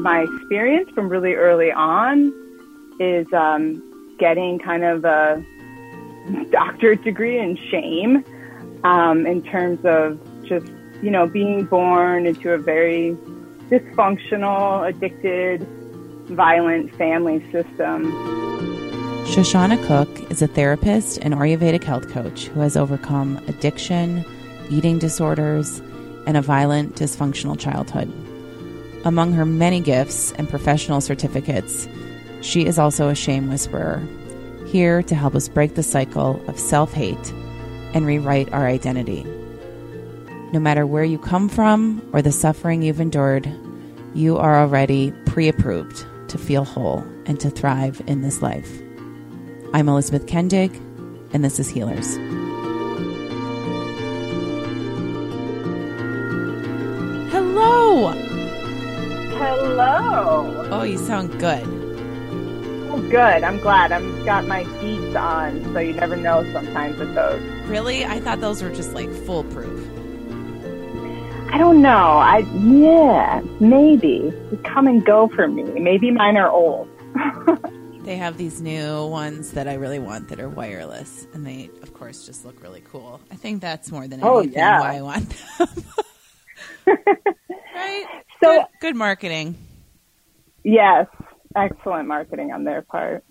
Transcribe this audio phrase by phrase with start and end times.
[0.00, 2.32] my experience from really early on
[2.98, 3.82] is um,
[4.18, 5.44] getting kind of a
[6.50, 8.24] doctorate degree in shame
[8.84, 10.66] um, in terms of just,
[11.02, 13.16] you know, being born into a very
[13.68, 15.66] dysfunctional, addicted,
[16.28, 18.10] violent family system.
[19.26, 24.24] Shoshana Koch is a therapist and Ayurvedic health coach who has overcome addiction,
[24.70, 25.80] eating disorders,
[26.26, 28.12] and a violent, dysfunctional childhood.
[29.04, 31.88] Among her many gifts and professional certificates,
[32.42, 34.06] she is also a shame whisperer,
[34.66, 37.32] here to help us break the cycle of self hate
[37.94, 39.24] and rewrite our identity.
[40.52, 43.50] No matter where you come from or the suffering you've endured,
[44.14, 48.70] you are already pre approved to feel whole and to thrive in this life.
[49.72, 50.74] I'm Elizabeth Kendig,
[51.32, 52.18] and this is Healers.
[59.84, 60.68] Hello.
[60.70, 61.64] Oh, you sound good.
[62.90, 63.42] Oh, good.
[63.42, 63.92] I'm glad.
[63.92, 67.40] I've got my beats on, so you never know sometimes with those.
[67.66, 68.04] Really?
[68.04, 69.80] I thought those were just like foolproof.
[71.50, 71.88] I don't know.
[72.18, 75.62] I yeah, maybe they come and go for me.
[75.62, 76.86] Maybe mine are old.
[78.02, 81.92] They have these new ones that I really want that are wireless, and they, of
[81.94, 83.20] course, just look really cool.
[83.30, 84.80] I think that's more than Oh, yeah.
[84.80, 85.68] why I want them.
[87.74, 88.04] right?
[88.42, 89.54] So- good, good marketing.
[90.64, 91.06] Yes,
[91.56, 93.24] excellent marketing on their part.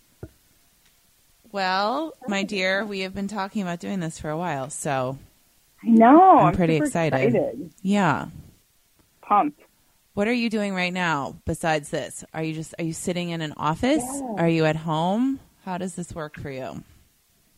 [1.51, 5.17] Well, my dear, we have been talking about doing this for a while, so
[5.83, 6.37] I know.
[6.39, 7.71] I'm I'm, pretty super excited.
[7.81, 8.27] yeah.
[9.21, 9.61] Pumped.
[10.13, 12.23] What are you doing right now besides this?
[12.33, 14.03] Are you just are you sitting in an office?
[14.03, 14.33] Yeah.
[14.37, 15.39] Are you at home?
[15.65, 16.83] How does this work for you?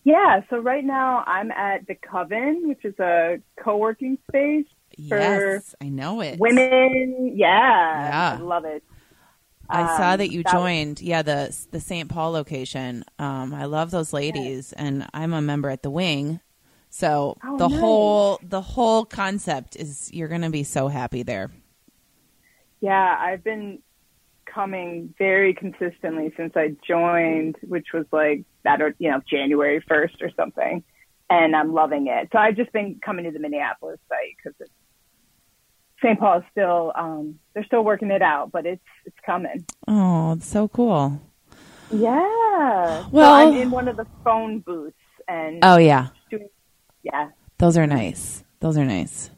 [0.03, 0.41] Yeah.
[0.49, 4.67] So right now I'm at the Coven, which is a co-working space
[5.09, 6.39] For Yes, I know it.
[6.39, 7.33] women.
[7.35, 8.37] Yeah, Yeah.
[8.39, 8.83] I love it.
[9.71, 12.09] I saw Um, that you that was- joined, yeah, the the St.
[12.09, 13.03] Paul location.
[13.19, 16.39] Um, I love those ladies, and I'm a member at the Wing.
[16.89, 17.79] So Oh, the nice.
[17.79, 21.49] whole the whole concept is you're going to be so happy there.
[22.81, 23.79] Yeah, I've been
[24.45, 30.21] coming very consistently since I joined, which was like that or you know January first
[30.21, 30.83] or something,
[31.29, 32.29] and I'm loving it.
[32.33, 34.69] So I've just been coming to the Minneapolis site because
[36.03, 36.19] St.
[36.19, 39.65] Paul is still um, they're still working it out, but it's it's coming.
[39.87, 41.19] Oh, it's so cool.
[41.91, 43.05] Yeah.
[43.11, 44.95] Well- so I'm in one of the phone booths
[45.27, 46.49] and Oh yeah, doing.
[47.03, 48.43] Yeah, those are nice.
[48.59, 49.29] Those are nice.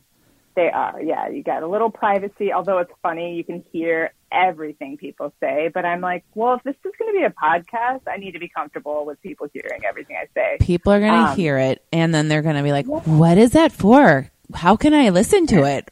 [0.55, 1.29] They are, yeah.
[1.29, 5.71] You got a little privacy, although it's funny, you can hear everything people say.
[5.73, 8.39] But I'm like, well, if this is going to be a podcast, I need to
[8.39, 10.57] be comfortable with people hearing everything I say.
[10.59, 13.39] People are going to Um, hear it, and then they're going to be like, "What
[13.39, 14.29] is that for?
[14.53, 15.89] How can I listen to it?"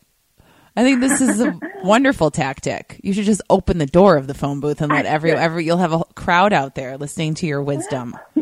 [0.75, 2.99] I think this is a wonderful tactic.
[3.03, 5.77] You should just open the door of the phone booth and let every every you'll
[5.77, 8.17] have a crowd out there listening to your wisdom.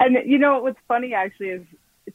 [0.00, 1.62] And you know what's funny actually is,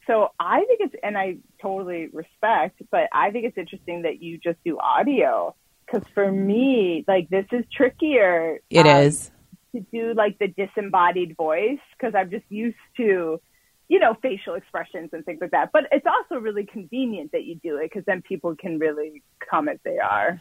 [0.08, 4.40] so I think it's, and I totally respect, but I think it's interesting that you
[4.40, 5.56] just do audio.
[5.86, 8.60] Because for me, like this is trickier.
[8.72, 9.30] It um, is.
[9.76, 13.40] to do like the disembodied voice because I'm just used to,
[13.88, 15.72] you know, facial expressions and things like that.
[15.72, 19.70] But it's also really convenient that you do it because then people can really come
[19.70, 20.40] as they are.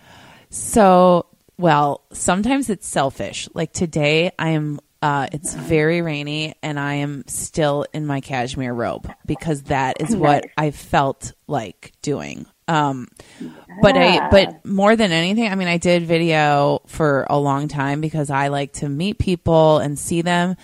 [0.51, 1.27] So,
[1.59, 3.49] well, sometimes it's selfish.
[3.55, 4.81] Like today, I am.
[5.03, 10.17] Uh, it's very rainy, and I am still in my cashmere robe because that is
[10.17, 10.53] what Nice.
[10.57, 12.47] I felt like doing.
[12.69, 13.09] Um,
[13.83, 18.01] but I, but more than anything, I mean, I did video for a long time
[18.01, 20.57] because I like to meet people and see them.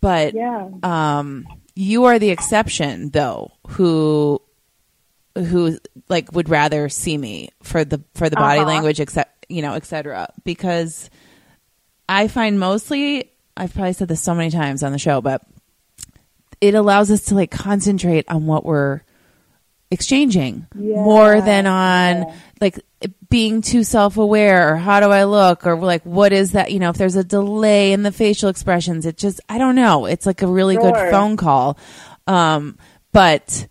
[0.00, 0.70] But Yeah.
[0.82, 4.40] um, you are the exception, though, who
[5.36, 8.68] who like would rather see me for the for the body Uh-huh.
[8.68, 10.28] language, except you know, etc.
[10.44, 11.08] Because
[12.08, 15.42] I find mostly I've probably said this so many times on the show, but
[16.60, 19.02] it allows us to like concentrate on what we're
[19.90, 22.78] exchanging more than on like
[23.28, 26.90] being too self-aware or how do I look or like what is that you know
[26.90, 30.06] if there's a delay in the facial expressions it just I don't know.
[30.06, 31.78] It's like a really good phone call.
[32.26, 32.78] Um
[33.12, 33.66] but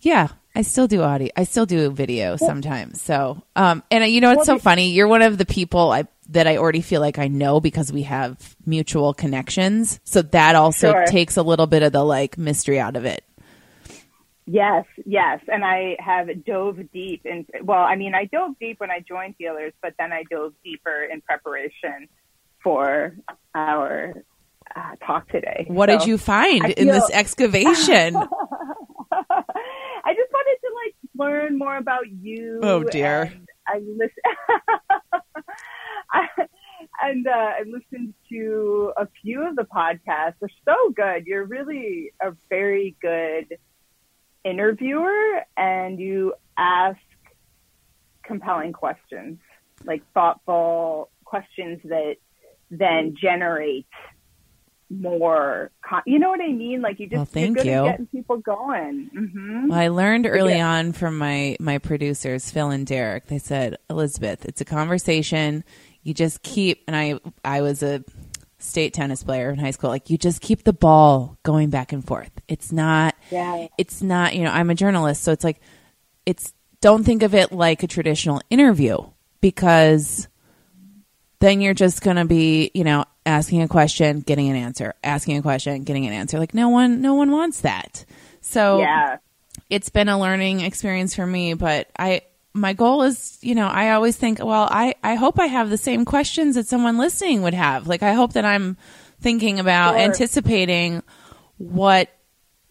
[0.00, 3.00] yeah I still do audio I still do video sometimes.
[3.02, 4.90] So um and uh, you know it's so funny.
[4.90, 8.02] You're one of the people I that I already feel like I know because we
[8.02, 10.00] have mutual connections.
[10.04, 11.04] So that also Sure.
[11.06, 13.24] takes a little bit of the like mystery out of it
[14.46, 15.40] Yes, yes.
[15.48, 19.36] And I have dove deep in, well, I mean, I dove deep when I joined
[19.38, 22.08] Healers, but then I dove deeper in preparation
[22.62, 23.16] for
[23.54, 24.22] our
[24.76, 25.64] uh, talk today.
[25.68, 28.16] what So did you find I in this excavation
[30.04, 32.60] I just wanted to like learn more about you.
[32.62, 33.32] Oh, dear.
[33.66, 34.10] I listen.
[37.02, 40.34] and uh, I listened to a few of the podcasts.
[40.40, 41.26] They're so good.
[41.26, 43.56] You're really a very good
[44.44, 46.98] interviewer, and you ask
[48.24, 49.38] compelling questions,
[49.84, 52.16] like thoughtful questions that
[52.70, 53.86] then generate
[54.90, 55.70] more.
[55.88, 56.82] Con- you know what I mean?
[56.82, 57.64] Like you just Well, thank you.
[57.64, 59.10] getting people going.
[59.14, 60.68] hmm Well, I learned early Yeah.
[60.70, 63.26] on from my my producers, Phil and Derek.
[63.26, 65.64] They said, Elizabeth, it's a conversation.
[66.02, 68.04] You just keep, and I I was a
[68.64, 69.90] state tennis player in high school.
[69.90, 72.30] Like you just keep the ball going back and forth.
[72.48, 73.14] It's not.
[73.30, 73.68] Yeah.
[73.78, 74.34] It's not.
[74.34, 75.60] You know, I'm a journalist, so it's like,
[76.26, 76.52] it's.
[76.80, 78.98] Don't think of it like a traditional interview
[79.40, 80.28] because
[81.38, 85.38] then you're just going to be, you know, asking a question, getting an answer, asking
[85.38, 86.38] a question, getting an answer.
[86.38, 88.04] Like no one, no one wants that.
[88.42, 89.16] So Yeah.
[89.70, 92.20] it's been a learning experience for me, but I
[92.54, 95.76] my goal is, you know, I always think, well, I I hope I have the
[95.76, 97.86] same questions that someone listening would have.
[97.88, 98.76] Like I hope that I'm
[99.20, 100.00] thinking about Sure.
[100.02, 101.02] anticipating
[101.58, 102.10] what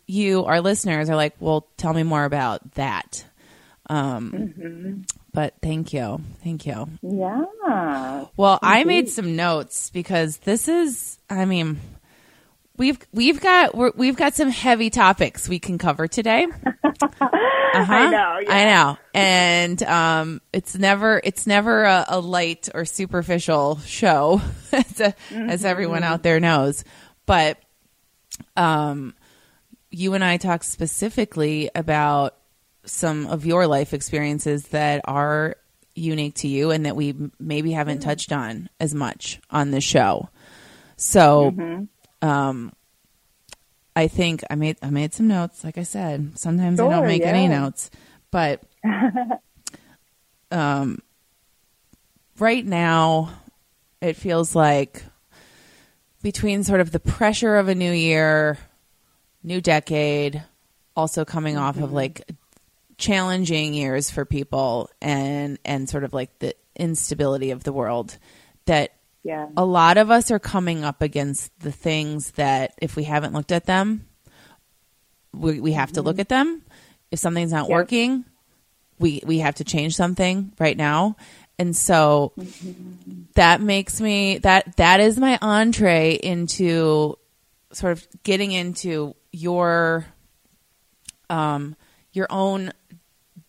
[0.08, 3.26] you our listeners are like, well, tell me more about that.
[3.90, 6.22] Um but thank you.
[6.44, 6.88] Thank you.
[7.02, 8.26] Yeah.
[8.38, 11.80] Well, I made some notes because this is, I mean,
[12.78, 16.48] we've we've got we're, we've got some heavy topics we can cover today.
[17.74, 17.92] Uh-huh.
[17.92, 18.54] I know, yeah.
[18.54, 25.00] I know, and um, it's never it's never a, a light or superficial show, as,
[25.02, 26.84] a, as everyone out there knows.
[27.26, 27.58] But
[28.56, 29.16] um,
[29.90, 32.36] you and I talked specifically about
[32.86, 35.56] some of your life experiences that are
[35.96, 40.30] unique to you and that we maybe haven't touched on as much on the show.
[40.96, 41.88] So,
[42.24, 42.72] um,
[43.96, 45.64] I think I made I made some notes.
[45.64, 47.92] Like I said, sometimes I don't Sure, make any notes,
[48.32, 48.64] but
[50.52, 51.00] um,
[52.40, 53.30] right now
[54.02, 55.04] it feels like
[56.24, 58.58] between sort of the pressure of a new year,
[59.44, 60.42] new decade,
[60.96, 62.24] also coming off of like
[62.98, 68.18] challenging years for people and and sort of like the instability of the world
[68.66, 68.94] that
[69.24, 69.48] Yeah.
[69.56, 73.52] a lot of us are coming up against the things that if we haven't looked
[73.52, 74.08] at them
[75.34, 76.62] we, we have to look at them.
[77.10, 78.26] If something's not working
[79.00, 81.18] we we have to change something right now.
[81.60, 82.34] And so
[83.36, 87.18] that makes me that that is my entree into
[87.72, 90.06] sort of getting into your
[91.30, 91.76] um
[92.12, 92.72] your own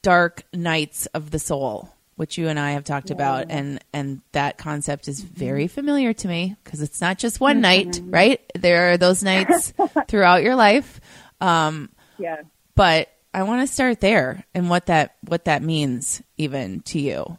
[0.03, 4.57] dark nights of the soul which you and I have talked about and and that
[4.59, 8.97] concept is very familiar to me because it's not just one night right there are
[8.97, 9.73] those nights
[10.09, 11.01] throughout your life
[11.41, 11.89] um
[12.19, 12.43] Yeah.
[12.75, 17.37] but I want to start there and what that what that means even to you.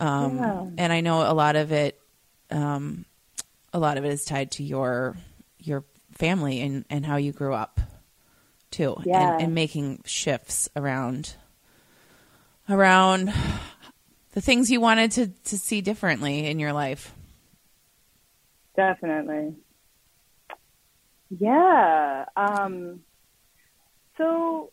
[0.00, 0.66] Um, Yeah.
[0.78, 2.00] And I know a lot of it,
[2.50, 3.04] um,
[3.74, 5.14] a lot of it is tied to your
[5.58, 7.78] your family and and how you grew up,
[8.70, 9.32] too, Yeah.
[9.34, 11.34] and, and making shifts around
[12.68, 13.32] around
[14.32, 17.12] the things you wanted to to see differently in your life.
[18.76, 19.54] Definitely.
[21.38, 22.24] Yeah.
[22.36, 23.00] Um,
[24.18, 24.70] so,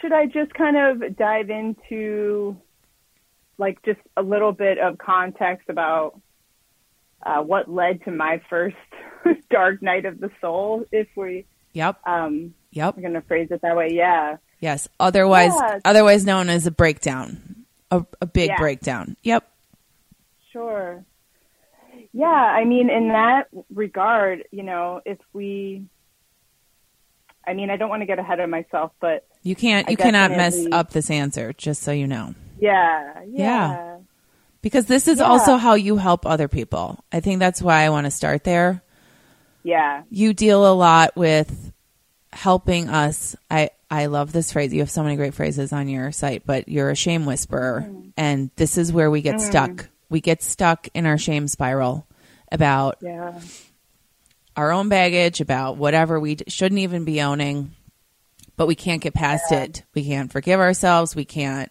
[0.00, 2.56] should I just kind of dive into,
[3.58, 6.20] like, just a little bit of context about
[7.24, 8.76] uh, what led to my first
[9.50, 10.84] dark night of the soul?
[10.90, 11.44] If we,
[11.74, 11.98] Yep.
[12.06, 12.94] um, Yep.
[12.96, 13.88] I'm going to phrase it that way.
[13.92, 14.36] Yeah.
[14.62, 14.88] Yes.
[15.00, 15.52] Otherwise,
[15.84, 18.56] otherwise known as a breakdown, a, a big Yeah.
[18.58, 19.16] breakdown.
[19.24, 19.46] Yep.
[20.52, 21.04] Sure.
[22.12, 25.84] Yeah, I mean, in that regard, you know, if we,
[27.46, 29.88] I mean, I don't want to get ahead of myself, but You can't.
[29.88, 31.52] I You cannot mess up this answer.
[31.52, 33.70] Just so you know, yeah, Yeah.
[33.72, 33.96] yeah,
[34.60, 35.24] because this is Yeah.
[35.24, 37.02] also how you help other people.
[37.12, 38.80] I think that's why I want to start there.
[39.64, 41.72] yeah, You deal a lot with
[42.32, 43.34] helping us.
[43.50, 44.72] I I love this phrase.
[44.72, 48.14] You have so many great phrases on your site, but you're a shame whisperer, mm.
[48.16, 49.40] and this is where we get mm.
[49.40, 49.90] stuck.
[50.08, 52.06] We get stuck in our shame spiral
[52.50, 53.38] about yeah,
[54.56, 57.72] our own baggage about whatever we d- shouldn't even be owning,
[58.56, 59.82] but we can't get past it.
[59.92, 61.14] We can't forgive ourselves.
[61.14, 61.70] We can't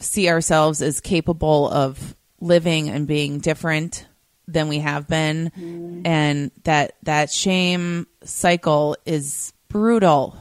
[0.00, 4.06] see ourselves as capable of living and being different
[4.46, 6.06] than we have been, mm.
[6.06, 10.36] and that that shame cycle is brutal.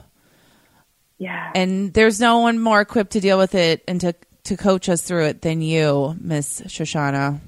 [1.21, 1.51] Yeah.
[1.53, 5.03] And there's no one more equipped to deal with it and to to coach us
[5.03, 7.39] through it than you, Miss Shoshana.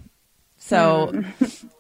[0.58, 1.24] So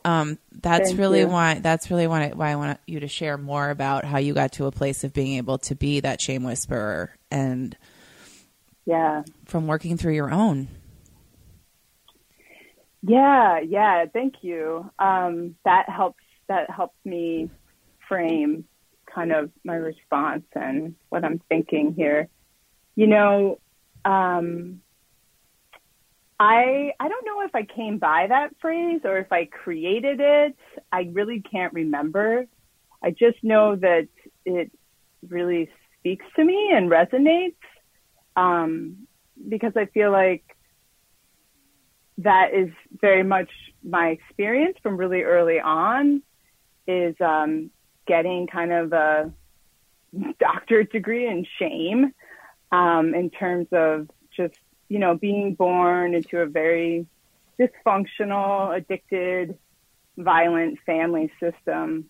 [0.03, 1.27] um, that's Thank really you.
[1.27, 4.33] why that's really why I, why I want you to share more about how you
[4.33, 7.77] got to a place of being able to be that shame whisperer and
[8.85, 9.21] yeah.
[9.45, 10.69] from working through your own.
[13.03, 14.89] Yeah, yeah, thank you.
[14.97, 16.23] Um, that helps.
[16.47, 17.51] That helps me
[18.07, 18.65] frame
[19.13, 22.29] kind of my response and what I'm thinking here.
[22.95, 23.59] You know,
[24.05, 24.81] um,
[26.39, 30.57] I I don't know if I came by that phrase or if I created it.
[30.91, 32.45] I really can't remember.
[33.03, 34.07] I just know that
[34.45, 34.71] it
[35.27, 37.55] really speaks to me and resonates
[38.35, 39.07] um,
[39.47, 40.43] because I feel like
[42.19, 42.69] that is
[43.01, 43.49] very much
[43.83, 46.21] my experience from really early on
[46.87, 47.71] is um,
[48.05, 49.31] getting kind of a
[50.39, 52.13] doctorate degree in shame
[52.71, 54.55] um, in terms of just
[54.89, 57.07] you know being born into a very
[57.59, 59.57] dysfunctional, addicted,
[60.17, 62.09] violent family system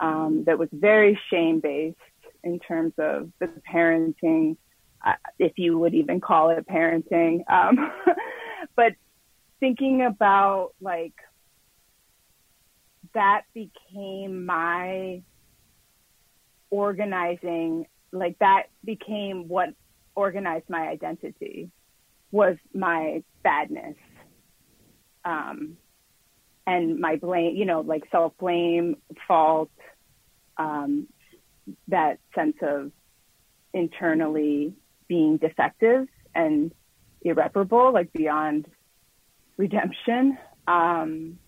[0.00, 1.96] um, that was very shame based
[2.44, 4.56] in terms of the parenting,
[5.04, 7.42] uh, if you would even call it parenting.
[7.50, 7.90] Um,
[8.76, 8.92] but
[9.60, 11.14] thinking about like
[13.18, 15.20] that became my
[16.70, 19.70] organizing like that became what
[20.14, 21.68] organized my identity
[22.30, 23.96] was my badness
[25.24, 25.76] um
[26.64, 28.96] and my blame you know like self blame
[29.26, 29.70] fault
[30.56, 31.08] um
[31.88, 32.92] that sense of
[33.74, 34.72] internally
[35.08, 36.06] being defective
[36.36, 36.72] and
[37.22, 38.64] irreparable like beyond
[39.58, 40.38] redemption.
[40.66, 41.38] Um,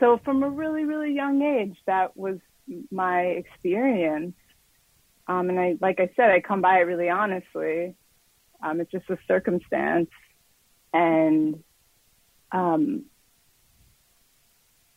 [0.00, 2.38] so from a really, really young age, that was
[2.90, 4.34] my experience.
[5.26, 7.94] Um, and I, like I said, I come by it really honestly.
[8.62, 10.10] Um, it's just a circumstance.
[10.92, 11.62] And,
[12.52, 13.04] um,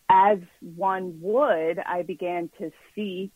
[0.09, 3.31] as one would, I began to seek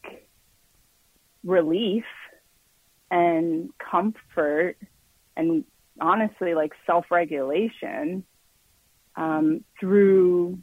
[1.43, 2.03] relief
[3.09, 4.77] and comfort
[5.37, 5.63] and
[6.01, 8.25] honestly like self-regulation
[9.15, 10.59] um, through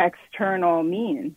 [0.00, 1.36] external means.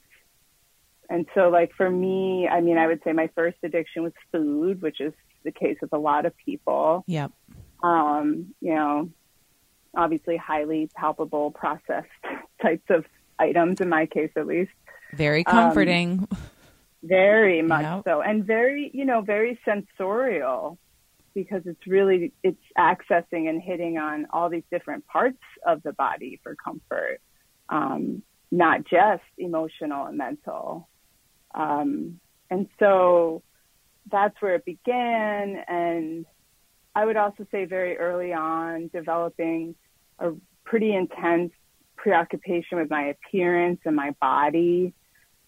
[1.10, 4.82] And so, like for me, I mean, I would say my first addiction was food,
[4.82, 7.04] which is the case with a lot of people.
[7.08, 7.32] Yep.
[7.84, 9.10] Um, you know,
[9.96, 12.08] obviously highly palpable processed
[12.62, 13.06] types of
[13.38, 14.72] items, in my case at least.
[15.14, 16.28] Very comforting.
[16.32, 16.38] Um,
[17.04, 18.04] very much yep.
[18.06, 18.22] so.
[18.22, 20.78] And very, you know, very sensorial
[21.36, 26.40] because it's really it's accessing and hitting on all these different parts of the body
[26.44, 27.20] for comfort
[27.70, 28.22] um,
[28.54, 30.88] not just emotional and mental.
[31.56, 32.20] Um,
[32.50, 33.42] and so
[34.12, 35.64] that's where it began.
[35.68, 36.26] And
[36.96, 39.74] i would also say very early on developing
[40.20, 40.32] a
[40.64, 41.52] pretty intense
[41.96, 44.94] preoccupation with my appearance and my body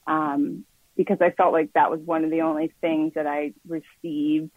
[0.08, 0.66] um,
[0.98, 4.50] because i felt like that was one of the only things that i received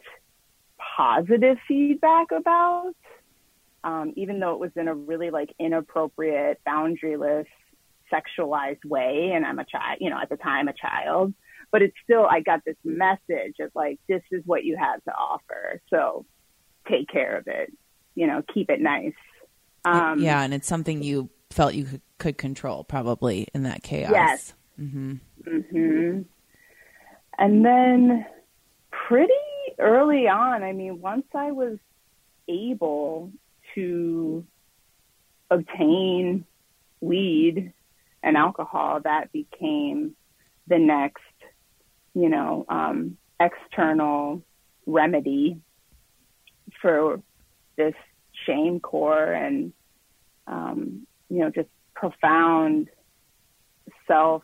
[0.99, 2.95] positive feedback about,
[3.85, 7.47] um, even though it was in a really like inappropriate, boundaryless,
[8.13, 9.33] sexualized way.
[9.35, 11.35] And I'm a child, you know, at the time a child,
[11.71, 15.13] but it's still, I got this message of like, this is what you have to
[15.13, 15.81] offer.
[15.91, 16.25] So
[16.89, 17.73] take care of it,
[18.15, 19.13] you know, keep it nice.
[19.85, 20.43] Um, yeah.
[20.43, 24.11] And it's something you felt you could, could control probably in that chaos.
[24.13, 24.55] Yes.
[24.81, 25.15] Mm-hmm.
[25.47, 26.23] Mm-hmm.
[27.39, 28.27] And then
[28.91, 29.33] pretty
[29.79, 31.79] early on, I mean, once I was
[32.49, 33.31] able
[33.75, 34.45] to
[35.51, 36.45] obtain
[37.01, 37.73] weed
[38.23, 40.15] and alcohol, that became
[40.67, 41.23] the next,
[42.15, 44.43] you know, um, external
[44.87, 45.61] remedy
[46.81, 47.21] for
[47.77, 47.95] this
[48.47, 49.73] shame core and,
[50.47, 52.89] um, you know, just profound
[54.07, 54.43] self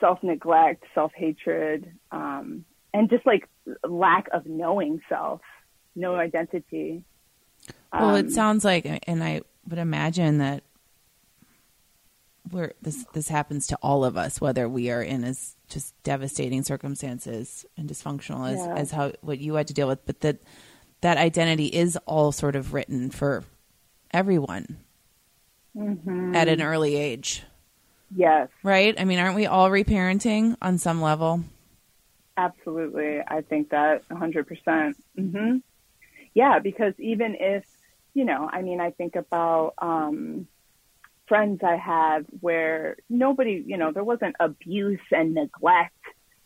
[0.00, 3.48] self neglect, self hatred, um, and just like
[3.88, 5.40] lack of knowing self,
[5.94, 7.04] no identity.
[7.92, 10.62] Well, um, it sounds like, and I would imagine that
[12.50, 16.62] where this this happens to all of us, whether we are in as just devastating
[16.62, 18.74] circumstances and dysfunctional as, yeah.
[18.74, 20.38] as how what you had to deal with, but that
[21.00, 23.44] that identity is all sort of written for
[24.12, 24.78] everyone
[25.76, 26.34] mm-hmm.
[26.34, 27.42] at an early age.
[28.14, 28.48] Yes.
[28.62, 28.98] Right?
[28.98, 31.42] I mean, aren't we all reparenting on some level?
[32.36, 33.20] Absolutely.
[33.26, 34.46] I think that 100%.
[34.46, 35.56] percent hmm
[36.34, 37.64] Yeah, because even if,
[38.14, 40.46] you know, I mean, I think about um,
[41.28, 45.94] friends I have where nobody, you know, there wasn't abuse and neglect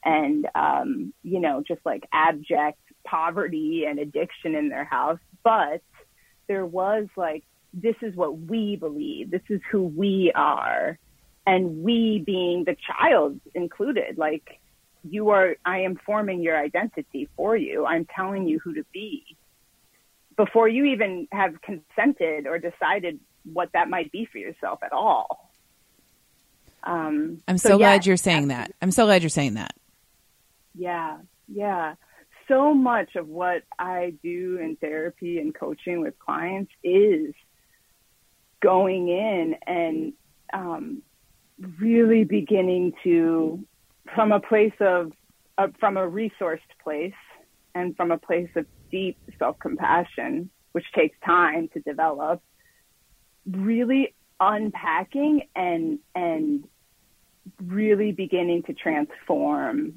[0.05, 5.83] and, um, you know, just like abject poverty and addiction in their house, but
[6.49, 10.99] there was like, this is what we believe, this is who we are.
[11.47, 14.61] And we being the child included, like,
[15.03, 17.87] you are, I am forming your identity for you.
[17.87, 19.37] I'm telling you who to be
[20.37, 25.51] before you even have consented or decided what that might be for yourself at all.
[26.83, 28.73] Um, I'm so, yeah, glad you're saying that.
[28.81, 29.75] I'm so glad you're saying that.
[30.75, 31.19] Yeah,
[31.49, 31.95] yeah.
[32.49, 37.35] So much of what I do in therapy and coaching with clients is
[38.61, 40.13] going in and
[40.53, 41.03] um,
[41.79, 43.65] really beginning to,
[44.15, 45.13] from a place of,
[45.59, 47.13] uh, from a resourced place
[47.75, 52.43] and from a place of deep self compassion, which takes time to develop,
[53.51, 56.67] really unpacking and and
[57.63, 59.95] really beginning to transform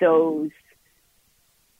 [0.00, 0.50] those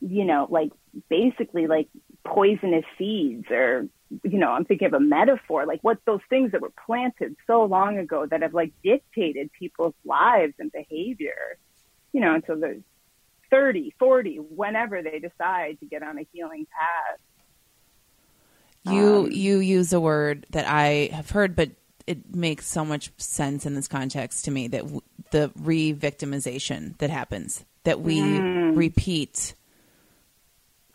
[0.01, 0.71] you know like
[1.09, 1.89] basically like
[2.25, 3.89] poisonous seeds or
[4.23, 7.65] you know i'm thinking of a metaphor like what those things that were planted so
[7.65, 11.57] long ago that have like dictated people's lives and behavior
[12.13, 12.77] you know until they're
[13.51, 17.19] 30 40 whenever they decide to get on a healing path
[18.91, 21.71] You Um, you use a word that I have heard, but
[22.07, 25.01] it makes so much sense in this context to me that w-
[25.33, 29.55] the re-victimization that happens, that we repeat,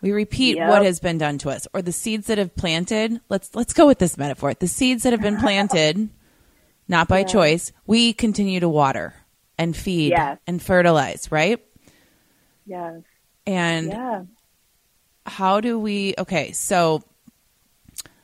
[0.00, 0.68] we repeat Yep.
[0.70, 3.20] what has been done to us, or the seeds that have planted.
[3.28, 6.08] Let's let's go with this metaphor: the seeds that have been planted,
[6.88, 9.14] not by choice, we continue to water
[9.58, 10.38] and feed Yes.
[10.46, 11.62] and fertilize, right?
[12.64, 13.02] yes
[13.46, 14.22] And yeah
[15.26, 17.02] how do we okay so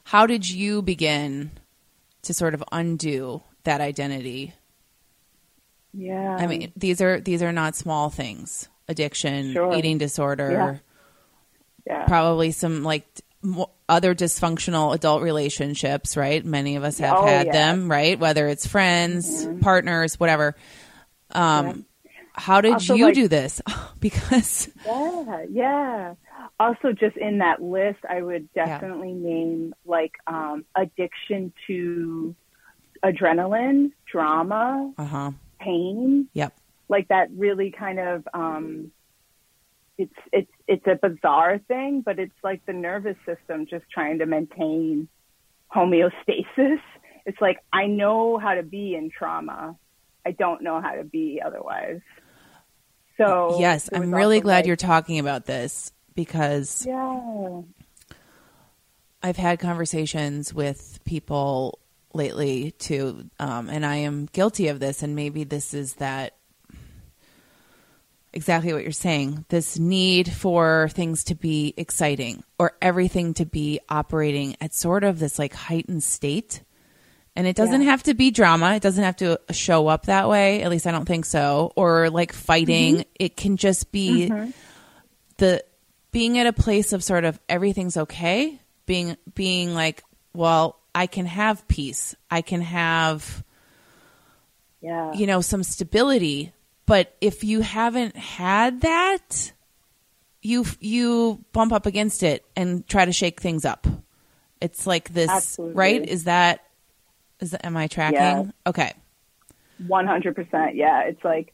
[0.08, 1.50] how did you begin
[2.22, 4.54] to sort of undo that identity?
[5.92, 6.36] Yeah.
[6.38, 8.68] I mean these are these are not small things.
[8.88, 9.74] Addiction Sure.
[9.76, 10.80] eating disorder
[11.86, 12.04] yeah.
[12.06, 13.04] Probably some like
[13.88, 16.44] other dysfunctional adult relationships right?
[16.44, 17.52] Many of us have Oh, had yeah.
[17.52, 18.18] them right?
[18.18, 20.54] Whether it's friends partners whatever.
[21.32, 21.84] Um
[22.32, 23.60] how did Also, you like- do this?
[24.00, 26.14] Because Yeah, yeah.
[26.60, 32.34] Also, just in that list, I would definitely name like um, addiction to
[33.04, 36.54] adrenaline, drama, uh-huh pain, yep
[36.88, 37.28] like that.
[37.36, 38.90] Really kind of um,
[39.96, 44.26] it's it's it's a bizarre thing, but it's like the nervous system just trying to
[44.26, 45.08] maintain
[45.74, 46.80] homeostasis.
[47.26, 49.76] It's like I know how to be in trauma,
[50.24, 52.00] I don't know how to be otherwise.
[53.18, 57.60] So yes i'm really glad like- you're talking about this because Yeah.
[59.22, 61.78] I've had conversations with people
[62.12, 65.04] lately too, um, and I am guilty of this.
[65.04, 66.34] And maybe this is that
[68.32, 73.78] exactly what you're saying this need for things to be exciting or everything to be
[73.88, 76.62] operating at sort of this like heightened state.
[77.36, 77.90] And it doesn't Yeah.
[77.92, 78.74] have to be drama.
[78.74, 80.62] It doesn't have to show up that way.
[80.62, 81.72] At least I don't think so.
[81.76, 83.04] Or like fighting.
[83.20, 84.32] It can just be
[85.36, 85.62] the
[86.10, 88.60] being at a place of sort of everything's okay.
[88.86, 92.14] Being being like, well, I can have peace.
[92.30, 93.44] I can have
[94.80, 95.12] Yeah.
[95.14, 96.52] you know some stability.
[96.86, 99.52] But if you haven't had that,
[100.40, 103.86] you you bump up against it and try to shake things up.
[104.60, 105.74] It's like this, Absolutely.
[105.76, 106.08] right?
[106.08, 106.64] Is that
[107.40, 108.18] is that, am I tracking?
[108.18, 108.44] Yeah.
[108.66, 108.92] Okay.
[109.86, 110.74] One hundred percent.
[110.76, 111.02] Yeah.
[111.02, 111.52] It's like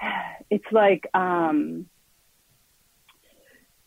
[0.50, 1.86] it's like um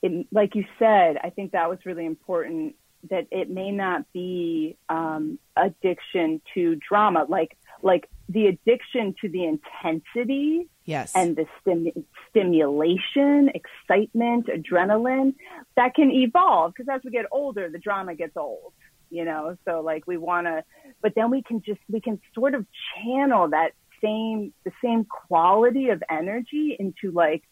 [0.02, 2.76] it, like you said, I think that was really important
[3.10, 9.46] that it may not be um addiction to drama, like like the addiction to the
[9.46, 11.12] intensity Yes.
[11.16, 15.36] and the stim- stimulation, excitement, adrenaline
[15.76, 18.74] that can evolve because as we get older, the drama gets old,
[19.10, 19.56] you know?
[19.66, 20.64] So like we want to,
[21.02, 25.90] but then we can just, we can sort of channel that same, the same quality
[25.90, 27.44] of energy into like,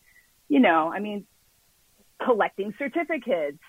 [0.50, 1.26] you know, I mean,
[2.24, 3.60] collecting certificates,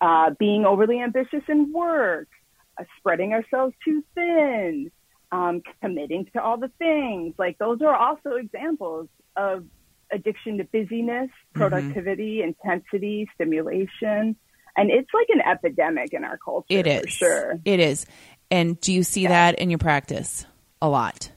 [0.00, 2.28] uh, being overly ambitious in work,
[2.78, 4.90] uh, spreading ourselves too thin,
[5.30, 7.34] um, committing to all the things.
[7.38, 9.64] Like those are also examples of
[10.12, 14.36] addiction to busyness, productivity, intensity, stimulation.
[14.76, 16.66] And it's like an epidemic in our culture.
[16.68, 17.60] it is For sure.
[17.64, 18.06] It is.
[18.50, 20.46] And do you see that in your practice
[20.80, 21.30] a lot?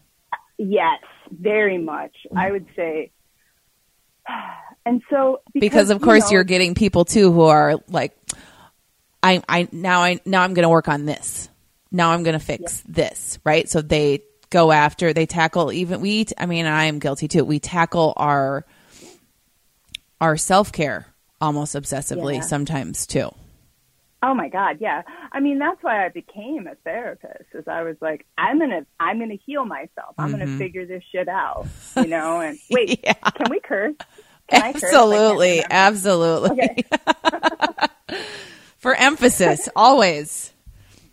[0.57, 0.99] Yes,
[1.31, 2.15] very much.
[2.35, 3.11] I would say.
[4.85, 8.15] And so because of you course know, you're getting people too who are like
[9.23, 11.49] i i now i now i'm going to work on this
[11.91, 14.21] now i'm going to fix this right so they
[14.51, 18.63] go after they tackle even we i mean i am guilty too we tackle our
[20.21, 21.07] our self-care
[21.41, 22.41] almost obsessively Yeah.
[22.41, 23.31] sometimes too
[24.23, 25.03] Oh my God, yeah.
[25.31, 27.43] I mean, that's why I became a therapist.
[27.53, 30.15] Is I was like, I'm gonna, I'm gonna heal myself.
[30.17, 32.39] I'm gonna figure this shit out, you know.
[32.39, 33.01] And wait, Mm-hmm.
[33.03, 33.29] Yeah.
[33.31, 33.93] can we curse?
[34.47, 34.83] Can I curse?
[34.83, 36.83] I can't absolutely absolutely Okay.
[38.77, 40.53] for emphasis always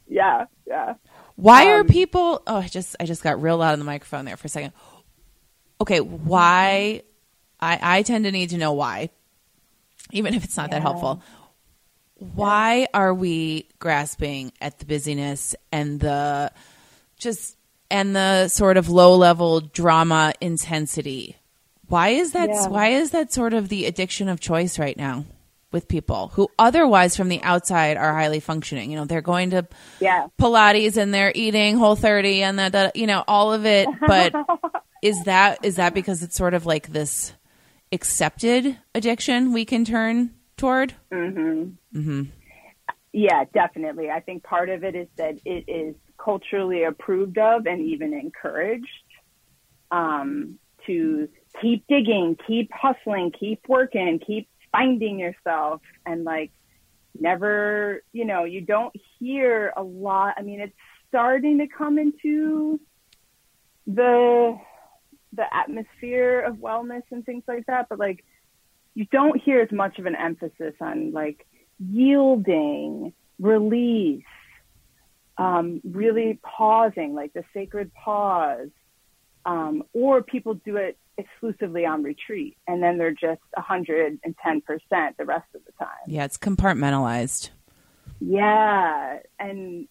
[0.06, 0.94] Yeah, yeah.
[1.36, 2.42] Why are Um, people?
[2.46, 4.72] Oh, I just I just got real loud on the microphone there for a second.
[5.80, 7.02] Okay, why?
[7.58, 9.10] I I tend to need to know why,
[10.12, 11.22] even if it's not that helpful.
[12.16, 16.52] Why are we grasping at the busyness and the
[17.18, 17.56] just
[17.90, 21.36] and the sort of low level drama intensity?
[21.92, 22.48] Why is that?
[22.48, 22.68] Yeah.
[22.68, 25.26] Why is that sort of the addiction of choice right now
[25.72, 28.90] with people who otherwise from the outside are highly functioning?
[28.90, 29.68] You know, they're going to
[30.00, 30.28] Yeah.
[30.40, 33.86] Pilates and they're eating Whole 30 and that, you know all of it.
[34.06, 34.32] But
[35.02, 37.34] is that is that because it's sort of like this
[37.92, 40.94] accepted addiction we can turn toward?
[41.12, 41.72] Hmm.
[41.92, 42.22] Hmm.
[43.12, 44.08] Yeah, definitely.
[44.08, 48.86] I think part of it is that it is culturally approved of and even encouraged
[49.90, 51.28] um, to
[51.60, 56.50] keep digging, keep hustling, keep working, keep finding yourself, and like
[57.18, 60.34] never, you know, you don't hear a lot.
[60.38, 60.74] I mean, it's
[61.08, 62.80] starting to come into
[63.86, 64.58] the
[65.34, 68.24] the atmosphere of wellness and things like that, but like
[68.94, 71.46] you don't hear as much of an emphasis on like
[71.78, 74.24] yielding, release,
[75.38, 78.68] um, really pausing, like the sacred pause.
[79.44, 84.18] Um, or people do it exclusively on retreat and then they're just 110%
[85.18, 85.88] the rest of the time.
[86.06, 87.50] Yeah, it's compartmentalized.
[88.20, 89.18] Yeah.
[89.38, 89.88] And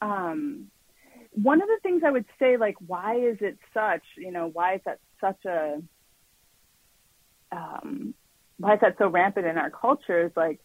[0.00, 0.70] um,
[1.32, 4.74] one of the things I would say, like, why is it such, you know, why
[4.74, 5.82] is that such a,
[7.52, 8.14] um,
[8.58, 10.60] why is that so rampant in our culture is like,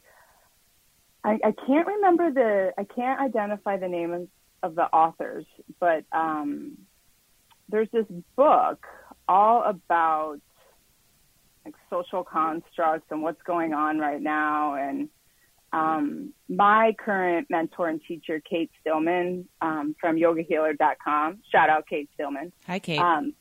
[1.24, 4.28] I, I can't remember the, I can't identify the name of,
[4.62, 5.46] of the authors,
[5.80, 6.78] but um,
[7.70, 8.86] there's this book
[9.28, 10.40] all about
[11.66, 14.76] like social constructs and what's going on right now.
[14.76, 15.10] And
[15.74, 22.52] um, my current mentor and teacher, Cate Stillman um, from yogahealer.com, shout out Cate Stillman.
[22.68, 23.00] Hi, Cate.
[23.00, 23.34] Um,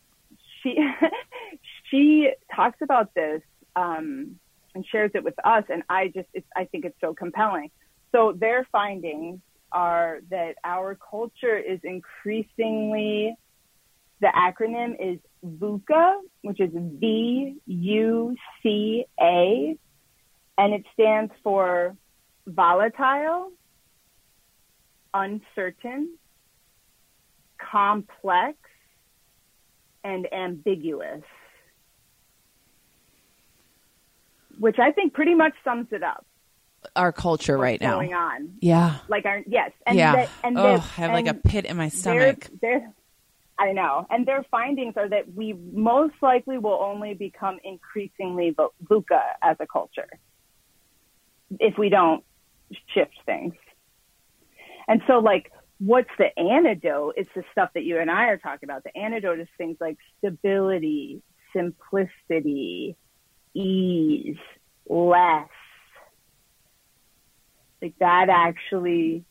[0.62, 0.76] she
[1.90, 3.42] she talks about this
[3.76, 4.36] um,
[4.74, 7.70] and shares it with us, and I just it's, I think it's so compelling.
[8.10, 13.36] So their findings are that our culture is increasingly
[14.20, 19.76] the acronym is VUCA, which is V U C A,
[20.56, 21.96] and it stands for
[22.46, 23.52] volatile,
[25.12, 26.16] uncertain,
[27.58, 28.56] complex,
[30.02, 31.22] and ambiguous.
[34.58, 36.24] Which I think pretty much sums it up.
[36.94, 37.94] Our culture right now.
[37.96, 38.56] going on.
[38.60, 38.98] Yeah.
[39.08, 40.16] Like our yes, and yeah.
[40.16, 42.48] that- and oh, I have like a pit in my stomach.
[43.58, 49.22] I know, and their findings are that we most likely will only become increasingly VUCA
[49.42, 50.08] as a culture
[51.60, 52.24] if we don't
[52.88, 53.54] shift things.
[54.88, 57.14] And so, like, what's the antidote?
[57.16, 58.82] It's the stuff that you and I are talking about.
[58.82, 61.22] The antidote is things like stability,
[61.54, 62.96] simplicity,
[63.54, 64.36] ease,
[64.88, 65.48] less.
[67.80, 69.24] Like that actually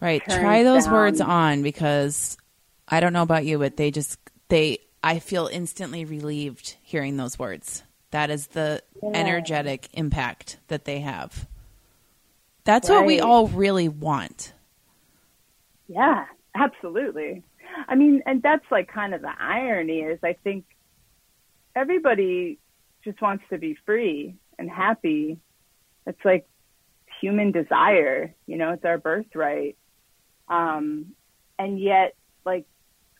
[0.00, 0.22] Right.
[0.24, 2.36] Try those down- words on because
[2.88, 4.18] I don't know about you, but they just
[4.48, 7.82] they I feel instantly relieved hearing those words.
[8.10, 9.10] That is the Yeah.
[9.14, 11.46] energetic impact that they have.
[12.64, 14.52] That's what we all really want.
[15.88, 17.44] Yeah, absolutely.
[17.88, 20.64] I mean, and that's like kind of the irony is I think
[21.74, 22.58] everybody
[23.04, 25.38] just wants to be free and happy.
[26.06, 26.46] It's like
[27.20, 29.76] human desire, you know, it's our birthright.
[30.48, 31.14] Um,
[31.58, 32.66] and yet, like,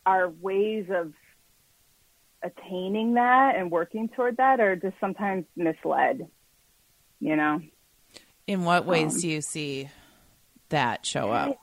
[0.07, 1.11] our ways of
[2.41, 6.27] attaining that and working toward that are just sometimes misled,
[7.19, 7.61] you know?
[8.47, 9.89] In what ways Um, do you see
[10.69, 11.57] that show up?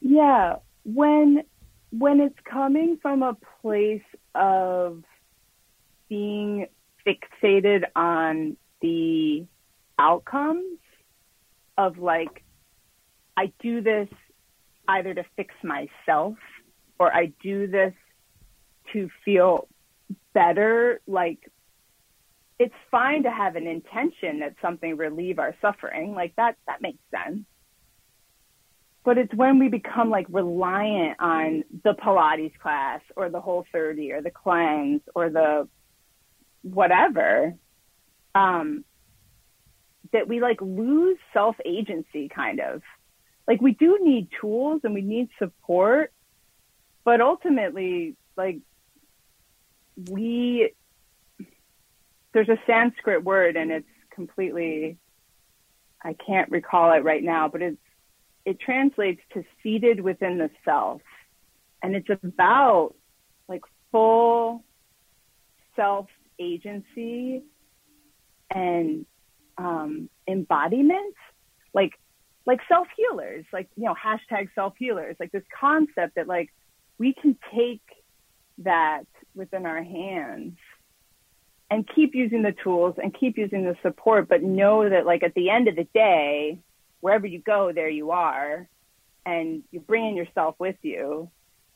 [0.00, 1.44] Yeah, when
[1.90, 4.02] when it's coming from a place
[4.34, 5.02] of
[6.10, 6.66] being
[7.06, 9.46] fixated on the
[9.98, 10.78] outcomes
[11.78, 12.44] of like
[13.34, 14.08] I do this
[14.88, 16.36] either to fix myself
[16.98, 17.94] or I do this
[18.92, 19.68] to feel
[20.32, 21.38] better like
[22.58, 26.98] it's fine to have an intention that something relieve our suffering like that that makes
[27.10, 27.44] sense
[29.06, 34.10] but it's when we become like reliant on the Pilates class or the Whole 30
[34.10, 35.68] or the cleanse or the
[36.62, 37.54] whatever,
[38.34, 38.84] um,
[40.12, 42.82] that we like lose self agency kind of.
[43.46, 46.12] Like we do need tools and we need support,
[47.06, 48.58] but ultimately, like
[50.10, 50.72] we,
[52.34, 54.98] there's a Sanskrit word and it's completely,
[56.02, 57.78] I can't recall it right now, but it's
[58.44, 61.00] it translates to seated within the self.
[61.80, 62.94] And it's about
[63.48, 64.64] like full
[65.76, 66.06] self
[66.40, 67.44] agency
[68.50, 69.06] and
[69.58, 71.14] um, embodiment,
[71.72, 71.92] like
[72.46, 76.50] like self healers, like you know hashtag self healers, like this concept that like
[76.98, 77.82] we can take
[78.58, 80.56] that within our hands
[81.70, 85.34] and keep using the tools and keep using the support, but know that like at
[85.34, 86.58] the end of the day,
[87.00, 88.68] wherever you go, there you are,
[89.24, 91.30] and you're bringing yourself with you.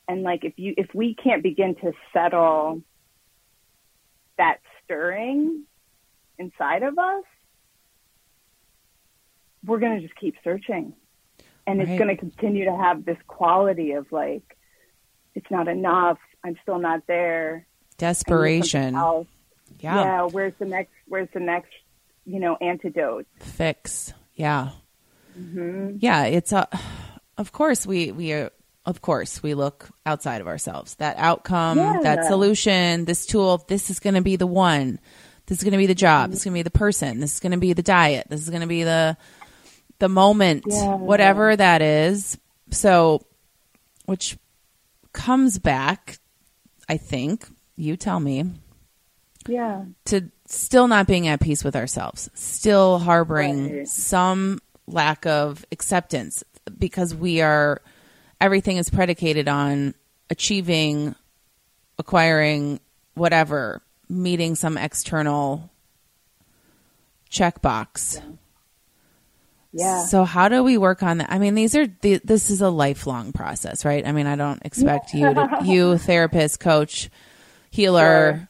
[0.07, 2.81] And like if you if we can't begin to settle
[4.37, 5.63] that stirring
[6.37, 7.23] inside of us,
[9.65, 10.93] we're going to just keep searching.
[11.67, 11.87] And right.
[11.87, 14.57] it's going to continue to have this quality of like,
[15.35, 16.17] it's not enough.
[16.43, 17.65] I'm still not there.
[17.97, 18.93] Desperation.
[18.93, 19.23] Yeah.
[19.79, 20.21] Yeah.
[20.23, 21.71] Where's the next, where's the next,
[22.25, 23.25] you know, antidote?
[23.39, 24.13] Fix.
[24.35, 24.69] Yeah.
[25.37, 25.97] Mm-hmm.
[25.99, 26.25] Yeah.
[26.25, 26.67] It's a,
[27.37, 28.51] of course we, we are,
[28.85, 30.95] of course we look outside of ourselves.
[30.95, 31.99] That outcome, yeah.
[32.01, 34.99] that solution, this tool, this is going to be the one.
[35.45, 36.23] This is going to be the job.
[36.23, 36.31] Mm-hmm.
[36.31, 37.19] This is going to be the person.
[37.19, 38.27] This is going to be the diet.
[38.29, 39.17] This is going to be the
[39.99, 40.95] the moment, yeah.
[40.95, 42.37] whatever that is.
[42.71, 43.21] So,
[44.05, 44.37] which
[45.13, 46.19] comes back,
[46.87, 48.45] I think, you tell me.
[49.47, 49.85] Yeah.
[50.05, 53.87] To still not being at peace with ourselves, still harboring right.
[53.87, 56.43] some lack of acceptance
[56.77, 57.81] because we are,
[58.39, 59.95] everything is predicated on
[60.29, 61.15] achieving,
[61.97, 62.79] acquiring,
[63.15, 65.71] whatever, meeting some external
[67.29, 68.15] checkbox.
[68.15, 68.21] Yeah.
[69.73, 70.05] Yeah.
[70.05, 71.31] So how do we work on that?
[71.31, 74.05] I mean, these are the, this is a lifelong process, right?
[74.05, 77.09] I mean, I don't expect you to, you therapist, coach,
[77.69, 78.33] healer.
[78.33, 78.49] Sure.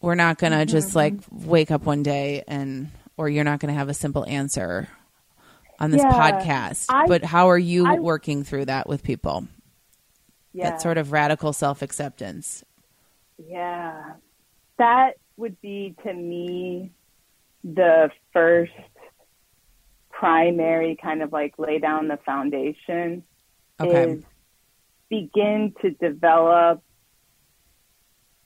[0.00, 0.70] We're not going to mm-hmm.
[0.70, 4.26] just like wake up one day and or you're not going to have a simple
[4.26, 4.88] answer
[5.78, 6.12] on this yeah.
[6.12, 6.86] podcast.
[6.88, 9.46] I, but how are you I, working through that with people?
[10.52, 10.70] Yeah.
[10.70, 12.64] That sort of radical self-acceptance.
[13.38, 14.14] Yeah.
[14.78, 16.92] That would be to me
[17.62, 18.72] the first
[20.18, 23.22] primary kind of like lay down the foundation
[23.80, 24.12] okay.
[24.12, 24.24] is
[25.08, 26.82] begin to develop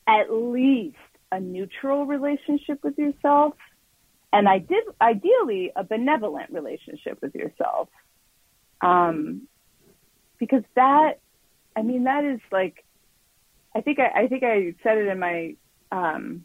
[0.06, 0.96] at least
[1.32, 3.54] a neutral relationship with yourself
[4.32, 7.88] and I did ideally a benevolent relationship with yourself.
[8.80, 9.48] Um,
[10.38, 11.18] because that,
[11.76, 12.84] I mean, that is like,
[13.74, 15.56] I think I, I think I said it in my
[15.92, 16.44] um,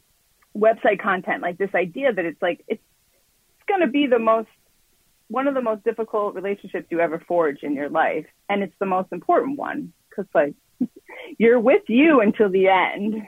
[0.57, 2.81] website content, like this idea that it's like it's,
[3.57, 4.49] it's going to be the most
[5.27, 8.25] one of the most difficult relationships you ever forge in your life.
[8.49, 10.55] And it's the most important one because like
[11.37, 13.27] you're with you until the end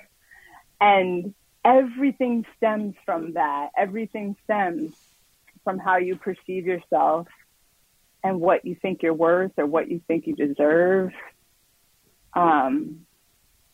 [0.80, 1.34] and
[1.66, 3.70] everything stems from that.
[3.76, 4.94] Everything stems
[5.64, 7.28] from how you perceive yourself
[8.24, 11.12] and what you think you're worth or what you think you deserve.
[12.34, 13.06] Um,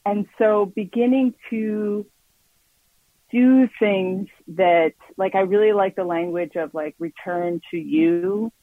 [0.05, 2.05] and so beginning to
[3.33, 8.53] do things that like I really like the language of like return to you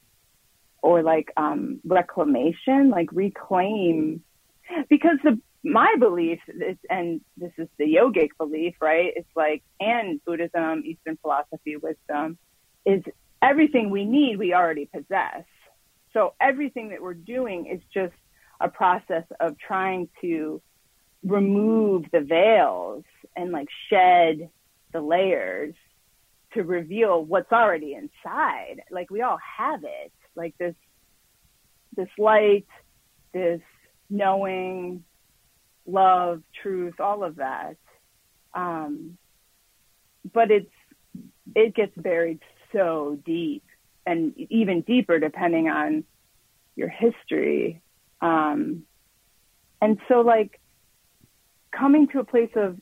[0.81, 4.23] or like um reclamation, like reclaim
[4.89, 9.13] because the my belief is, and this is the yogic belief, right?
[9.15, 12.39] It's like and Buddhism, Eastern philosophy, wisdom
[12.87, 13.03] is
[13.43, 15.45] everything we need we already possess.
[16.13, 18.15] So everything that we're doing is just
[18.61, 20.63] a process of trying to
[21.25, 23.05] remove the veils
[23.37, 24.49] and like shed
[24.93, 25.75] the layers
[26.55, 28.83] to reveal what's already inside.
[28.91, 30.13] Like we all have it.
[30.35, 30.75] Like this
[31.97, 32.67] this light,
[33.33, 33.61] this
[34.09, 35.05] knowing,
[35.87, 37.77] love, truth, all of that.
[38.55, 39.17] Um,
[40.33, 40.71] but it's
[41.55, 42.41] it gets buried
[42.73, 43.65] so deep
[44.07, 46.05] and even deeper depending on
[46.77, 47.83] your history.
[48.21, 48.85] Um,
[49.81, 50.61] and so like
[51.77, 52.79] coming to a place of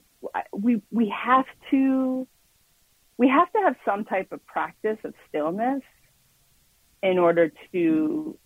[0.53, 2.27] we we have to
[3.17, 5.83] we have to have some type of practice of stillness
[7.03, 8.39] in order to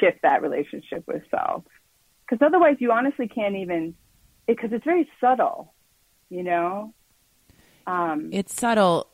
[0.00, 1.64] shift that relationship with self
[2.22, 3.94] because otherwise you honestly can't even
[4.46, 5.72] because it, it's very subtle
[6.28, 6.92] you know
[7.86, 9.08] um, it's subtle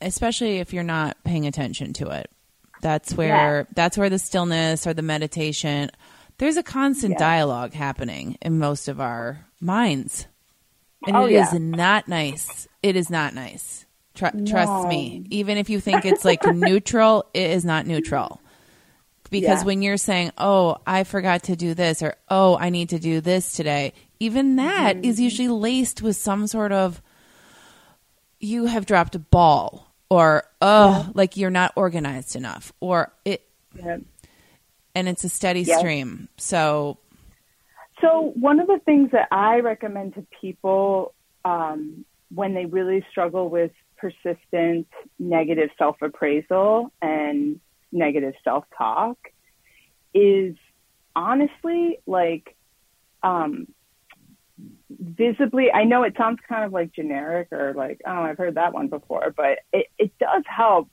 [0.00, 2.28] especially if you're not paying attention to it
[2.82, 3.64] that's where yeah.
[3.74, 5.90] that's where the stillness or the meditation
[6.38, 7.18] there's a constant yeah.
[7.18, 10.26] dialogue happening in most of our minds
[11.06, 11.46] and oh, it yeah.
[11.46, 12.68] is not nice.
[12.82, 13.86] It is not nice.
[14.14, 14.50] Tr- no.
[14.50, 15.26] Trust me.
[15.30, 18.40] Even if you think it's like neutral, it is not neutral.
[19.30, 19.64] Because yeah.
[19.64, 23.20] when you're saying, "Oh, I forgot to do this," or "Oh, I need to do
[23.20, 25.04] this today," even that mm-hmm.
[25.04, 27.02] is usually laced with some sort of
[28.38, 31.12] "You have dropped a ball," or "Oh, yeah.
[31.14, 33.42] like you're not organized enough," or it.
[34.94, 36.28] and it's a steady stream.
[36.38, 36.98] So
[38.00, 42.04] So one of the things that I recommend to people um,
[42.34, 44.86] when they really struggle with persistent
[45.18, 47.60] negative self-appraisal and
[47.92, 49.16] negative self-talk
[50.12, 50.56] is
[51.14, 52.54] honestly like
[53.22, 53.66] um,
[54.90, 55.72] visibly.
[55.72, 58.88] I know it sounds kind of like generic or like oh I've heard that one
[58.88, 60.88] before, but it, it does help.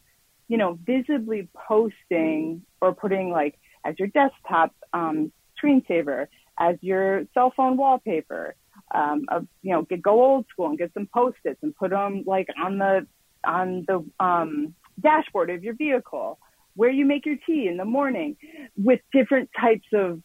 [0.50, 7.54] You know, visibly posting or putting like as your desktop um, screensaver as your cell
[7.56, 8.56] phone wallpaper.
[8.94, 12.24] Um, of, you know, get, go old school and get some post-its and put them
[12.26, 13.08] like on the
[13.44, 16.40] on the um, dashboard of your vehicle,
[16.76, 18.36] where you make your tea in the morning,
[18.78, 20.22] with different types of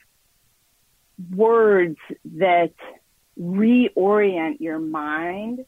[1.35, 1.99] words
[2.37, 2.73] that
[3.39, 5.65] reorient your mind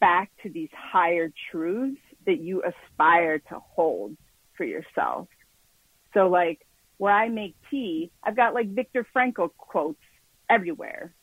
[0.00, 4.16] back to these higher truths that you aspire to hold
[4.56, 5.28] for yourself.
[6.14, 6.60] So like
[6.98, 10.00] where I make tea, I've got like Viktor Frankl quotes
[10.50, 11.14] everywhere.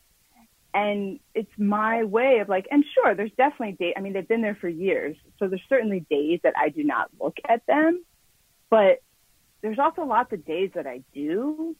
[0.74, 4.42] And it's my way of like, and sure, there's definitely days, I mean, they've been
[4.42, 5.16] there for years.
[5.38, 8.04] So there's certainly days that I do not look at them,
[8.68, 9.02] but
[9.62, 11.76] there's also lots of days that I do.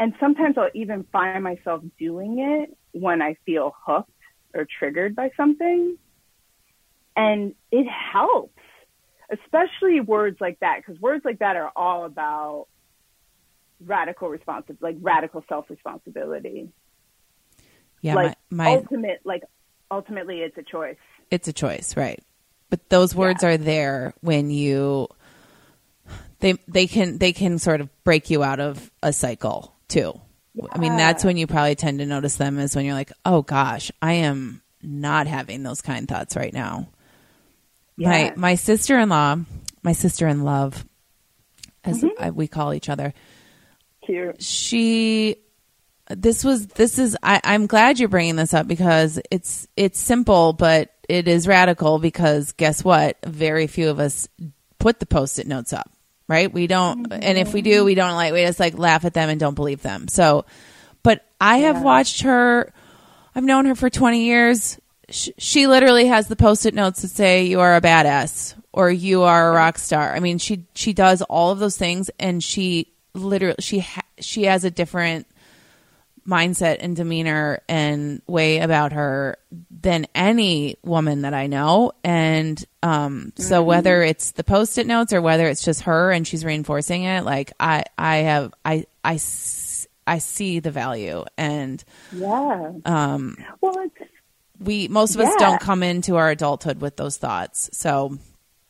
[0.00, 4.10] And sometimes I'll even find myself doing it when I feel hooked
[4.52, 5.96] or triggered by something.
[7.16, 8.58] And it helps,
[9.30, 12.66] especially words like that, because words like that are all about
[13.80, 16.68] radical responsibility, like radical self responsibility.
[18.00, 19.42] yeah, like my, my ultimate, like
[19.90, 20.96] ultimately, it's a choice.
[21.30, 22.22] it's a choice, right?
[22.70, 23.50] But those words Yeah.
[23.50, 25.08] are there when you
[26.40, 30.20] they they can they can sort of break you out of a cycle too.
[30.70, 33.42] I mean, that's when you probably tend to notice them is when you're like, "Oh
[33.42, 36.88] gosh, I am not having those kind thoughts right now."
[37.96, 38.32] My Yeah.
[38.36, 39.36] my sister-in-law,
[39.82, 40.84] my sister-in-love
[41.84, 42.34] as Mm-hmm.
[42.34, 43.12] We call each other,
[44.04, 44.42] Cute.
[44.42, 45.36] she
[46.10, 50.52] this was this is I, i'm glad you're bringing this up because it's it's simple
[50.52, 53.18] but it is radical because guess what?
[53.24, 54.28] Very few of us
[54.78, 55.90] put the post-it notes up
[56.26, 56.52] right?
[56.52, 59.28] We don't and if we do we don't like we just like laugh at them
[59.28, 60.08] and don't believe them.
[60.08, 60.46] So
[61.02, 62.72] but i have watched her
[63.34, 64.78] i've known her for 20 years.
[65.10, 69.22] Sh- she literally has the post-it notes that say you are a badass or you
[69.22, 70.14] are a rock star.
[70.14, 74.44] I mean she she does all of those things and she literally she ha- she
[74.44, 75.26] has a different
[76.26, 79.36] mindset and demeanor and way about her
[79.70, 81.92] than any woman that I know.
[82.02, 86.42] And um, so whether it's the post-it notes or whether it's just her and she's
[86.42, 89.18] reinforcing it, like I, I have, I, I,
[90.06, 92.72] I see the value and Yeah.
[92.86, 94.10] um, Well, it's
[94.58, 97.68] we, most of us don't come into our adulthood with those thoughts.
[97.74, 98.16] So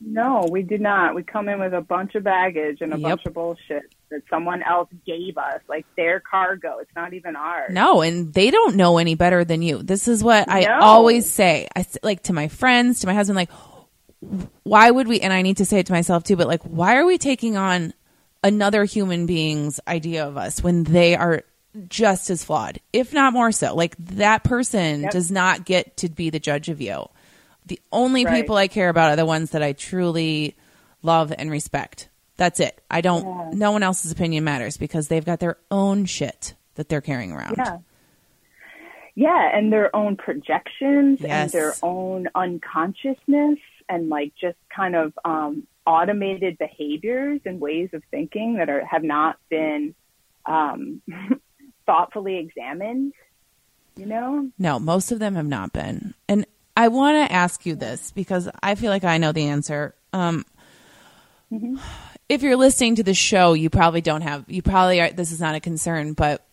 [0.01, 1.15] no, we do not.
[1.15, 3.03] We come in with a bunch of baggage and a Yep.
[3.09, 3.83] bunch of bullshit
[4.15, 6.79] that someone else gave us, like their cargo.
[6.79, 7.71] It's not even ours.
[7.73, 9.83] No, and they don't know any better than you.
[9.83, 10.79] This is what I No.
[10.81, 11.69] always say.
[11.77, 13.51] I like to my friends, to my husband, like,
[14.63, 15.21] why would we?
[15.21, 16.37] And I need to say it to myself too.
[16.37, 17.93] But like, why are we taking on
[18.43, 21.43] another human being's idea of us when they are
[21.89, 23.75] just as flawed, if not more so?
[23.75, 25.11] Like that person Yep.
[25.11, 27.05] does not get to be the judge of you.
[27.67, 28.35] The only Right.
[28.35, 30.55] people I care about are the ones that I truly
[31.03, 32.09] love and respect.
[32.37, 32.83] That's it.
[32.91, 33.25] I don't.
[33.25, 33.51] Yeah.
[33.53, 37.55] No one else's opinion matters because they've got their own shit that they're carrying around.
[37.57, 37.79] Yeah.
[39.17, 41.31] Yeah, and their own projections Yes.
[41.31, 48.03] and their own unconsciousness and like just kind of um, automated behaviors and ways of
[48.11, 49.95] thinking that are have not been
[50.47, 51.01] um,
[51.87, 53.13] thoughtfully examined.
[53.97, 54.51] You know?
[54.59, 56.15] No, most of them have not been.
[56.29, 56.45] And
[56.77, 59.95] I want to ask you this because I feel like I know the answer.
[60.13, 60.45] Um,
[62.29, 65.41] If you're listening to the show, you probably don't have, you probably are, this is
[65.41, 66.47] not a concern, but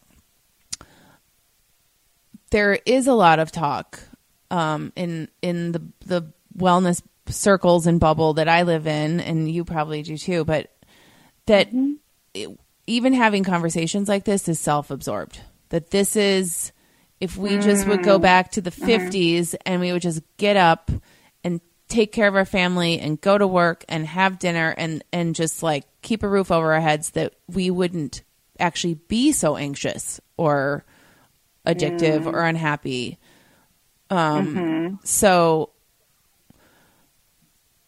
[2.52, 4.00] there is a lot of talk
[4.52, 9.64] um, in in the the wellness circles and bubble that I live in, and you
[9.64, 10.44] probably do too.
[10.44, 10.70] But
[11.48, 12.54] that it- mm-hmm.
[12.86, 15.40] even having conversations like this is self-absorbed.
[15.70, 16.74] That this is
[17.22, 18.24] if we just would go mm-hmm.
[18.24, 18.86] back to the uh-huh.
[18.86, 20.92] 50s and we would just get up
[21.44, 21.62] and
[21.92, 25.62] take care of our family and go to work and have dinner and and just
[25.62, 28.24] like keep a roof over our heads that we wouldn't
[28.60, 30.84] actually be so anxious or
[31.68, 33.20] addictive or unhappy
[34.10, 35.70] um so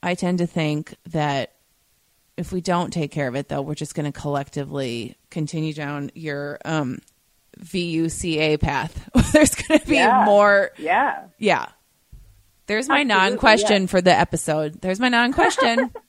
[0.04, 1.54] i tend to think that
[2.38, 6.12] if we don't take care of it though we're just going to collectively continue down
[6.14, 6.99] your um
[7.60, 9.10] VUCA path.
[9.32, 10.24] There's going to be Yeah.
[10.26, 11.26] more Yeah.
[11.38, 11.68] yeah.
[12.74, 13.88] There's my non-question yeah.
[13.88, 14.82] for the episode.
[14.82, 15.91] There's my non-question.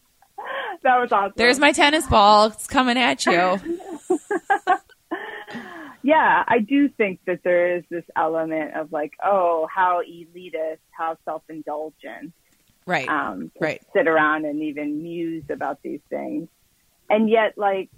[0.83, 1.33] That was awesome.
[1.37, 2.49] There's my tennis ball.
[2.49, 3.33] It's coming at you.
[6.03, 11.17] yeah, I do think that there is this element of like, oh, how elitist, how
[11.25, 12.35] self-indulgent,
[12.87, 13.09] Right.
[13.09, 13.83] um, Right.
[13.97, 16.49] sit around and even muse about these things.
[17.09, 17.89] And yet, like,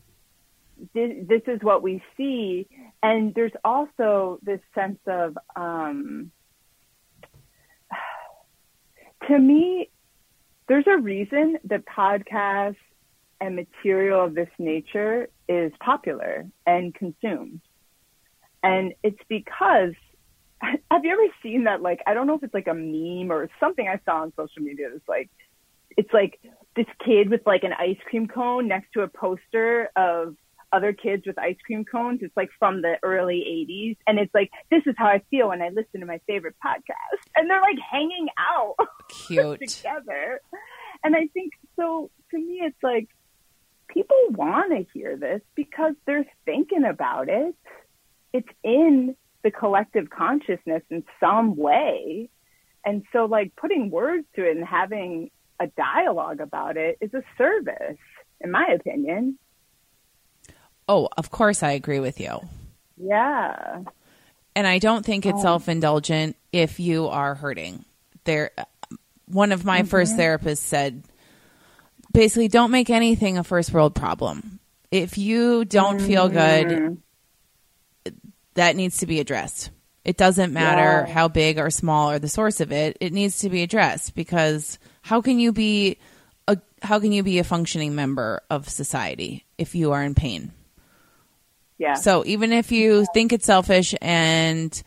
[0.94, 2.68] this, this is what we see.
[3.02, 6.30] And there's also this sense of, um,
[9.28, 9.90] to me,
[10.68, 12.76] there's a reason that podcasts
[13.40, 17.60] and material of this nature is popular and consumed.
[18.62, 19.94] And it's because
[20.90, 23.48] have you ever seen that like I don't know if it's like a meme or
[23.60, 25.30] something I saw on social media that's like
[25.96, 26.40] it's like
[26.74, 30.36] this kid with like an ice cream cone next to a poster of
[30.76, 32.20] other kids with ice cream cones.
[32.22, 33.96] It's like from the early 80s.
[34.06, 37.20] And it's like, this is how I feel when I listen to my favorite podcast.
[37.34, 38.76] And they're like hanging out
[39.08, 39.60] Cute.
[39.66, 40.40] together.
[41.02, 43.08] And I think so to me, it's like
[43.88, 47.54] people want to hear this because they're thinking about it.
[48.32, 52.28] It's in the collective consciousness in some way.
[52.84, 57.22] And so, like, putting words to it and having a dialogue about it is a
[57.38, 57.98] service,
[58.40, 59.38] in my opinion.
[60.88, 62.40] Oh, of course I agree with you.
[62.96, 63.82] Yeah.
[64.54, 65.42] And I don't think it's oh.
[65.42, 67.84] self-indulgent if you are hurting.
[68.24, 68.50] There
[69.26, 70.20] one of my first mm-hmm.
[70.20, 71.02] therapists said
[72.12, 74.60] basically don't make anything a first world problem.
[74.90, 76.94] If you don't feel mm-hmm.
[78.04, 78.14] good,
[78.54, 79.70] that needs to be addressed.
[80.04, 81.12] It doesn't matter Yeah.
[81.12, 82.96] how big or small or the source of it.
[83.00, 85.98] It needs to be addressed because how can you be
[86.46, 90.52] a how can you be a functioning member of society if you are in pain?
[91.78, 91.94] Yeah.
[91.94, 94.82] So even if you think it's selfish and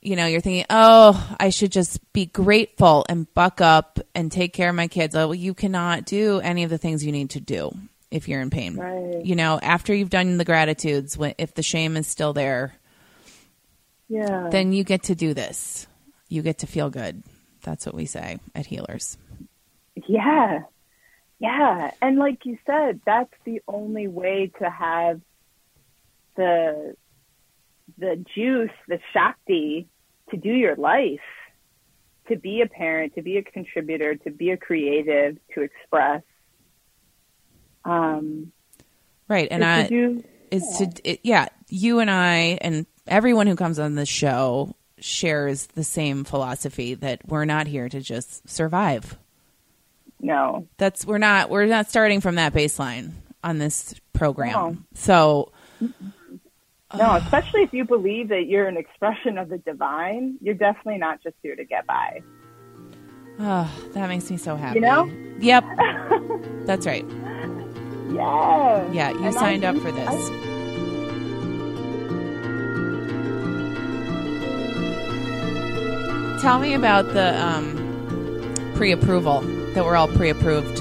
[0.00, 4.52] you know you're thinking, "Oh, I should just be grateful and buck up and take
[4.52, 7.30] care of my kids." Oh, well, you cannot do any of the things you need
[7.30, 7.72] to do
[8.10, 8.76] if you're in pain.
[8.76, 9.24] Right.
[9.24, 12.74] You know, after you've done the gratitudes, if the shame is still there,
[14.08, 14.48] yeah.
[14.50, 15.86] then you get to do this.
[16.28, 17.22] You get to feel good.
[17.62, 19.16] That's what we say at Healers.
[20.06, 20.60] Yeah.
[21.38, 21.90] Yeah.
[22.00, 25.20] And like you said, that's the only way to have
[26.36, 26.94] the
[27.98, 29.88] the juice, the shakti
[30.30, 31.20] to do your life,
[32.28, 36.22] to be a parent, to be a contributor, to be a creative, to express.
[37.84, 38.52] Um
[39.28, 39.48] Right.
[39.50, 40.22] And I do
[40.52, 45.66] is to it, yeah you and i and everyone who comes on the show shares
[45.68, 49.18] the same philosophy that we're not here to just survive
[50.20, 50.68] no.
[50.76, 53.10] that's we're not we're not starting from that baseline
[53.42, 54.76] on this program No.
[54.94, 55.52] so
[56.96, 61.22] No, especially if you believe that you're an expression of the divine, you're definitely not
[61.22, 62.22] just here to get by.
[63.40, 65.10] oh, that makes me so happy You know?
[65.40, 65.64] yep
[66.66, 67.04] that's right
[68.12, 68.92] Yeah.
[68.92, 70.30] yeah you And I signed up for this
[76.40, 79.40] tell me about the um, pre-approval
[79.74, 80.76] that we're all pre-approved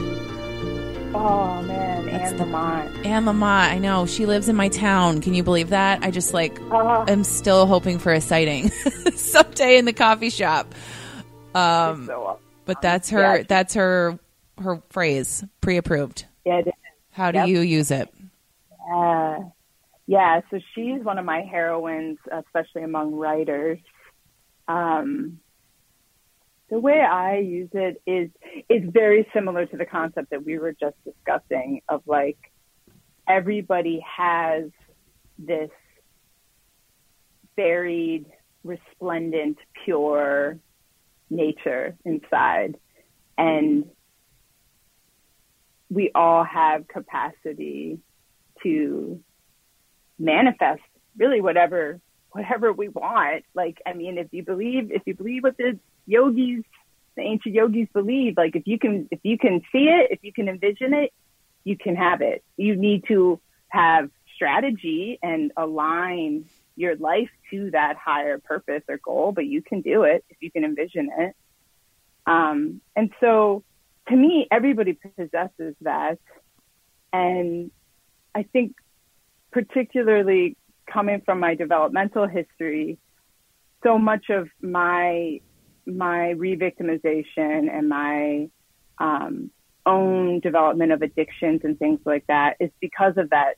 [1.13, 3.05] Oh man, That's Anne the- Lamott.
[3.05, 4.05] Anne Lamott, I know.
[4.05, 5.21] She lives in my town.
[5.21, 6.03] Can you believe that?
[6.03, 8.69] I just like Oh, am still hoping for a sighting
[9.15, 10.73] someday in the coffee shop.
[11.53, 13.43] Um so but that's her Yeah.
[13.47, 14.17] that's her
[14.61, 16.25] her phrase, pre-approved.
[16.45, 16.61] yeah.
[17.11, 17.47] How do Yep.
[17.49, 18.07] you use it?
[18.93, 19.39] Uh,
[20.07, 23.79] yeah, so she's one of my heroines, especially among writers.
[24.67, 25.39] Um,
[26.71, 28.29] the way I use it is
[28.69, 32.37] is very similar to the concept that we were just discussing of like
[33.27, 34.71] everybody has
[35.37, 35.69] this
[37.57, 38.25] buried,
[38.63, 40.59] resplendent, pure
[41.29, 42.77] nature inside.
[43.37, 43.85] And
[45.89, 47.99] we all have capacity
[48.63, 49.19] to
[50.17, 50.81] manifest
[51.17, 51.99] really whatever
[52.31, 53.43] whatever we want.
[53.53, 56.63] Like I mean if you believe if you believe what the yogis
[57.15, 60.31] the ancient yogis believe, like if you can if you can see it, if you
[60.33, 61.11] can envision it,
[61.63, 62.43] you can have it.
[62.57, 66.45] You need to have strategy and align
[66.75, 70.51] your life to that higher purpose or goal, but you can do it if you
[70.51, 71.35] can envision it.
[72.25, 73.63] Um, and so
[74.07, 76.17] to me, everybody possesses that.
[77.13, 77.71] And
[78.33, 78.75] I think
[79.51, 80.55] particularly
[80.91, 82.97] coming from my developmental history,
[83.83, 85.41] so much of my
[85.85, 88.49] my re-victimization and my
[88.97, 89.51] um,
[89.85, 93.55] own development of addictions and things like that is because of that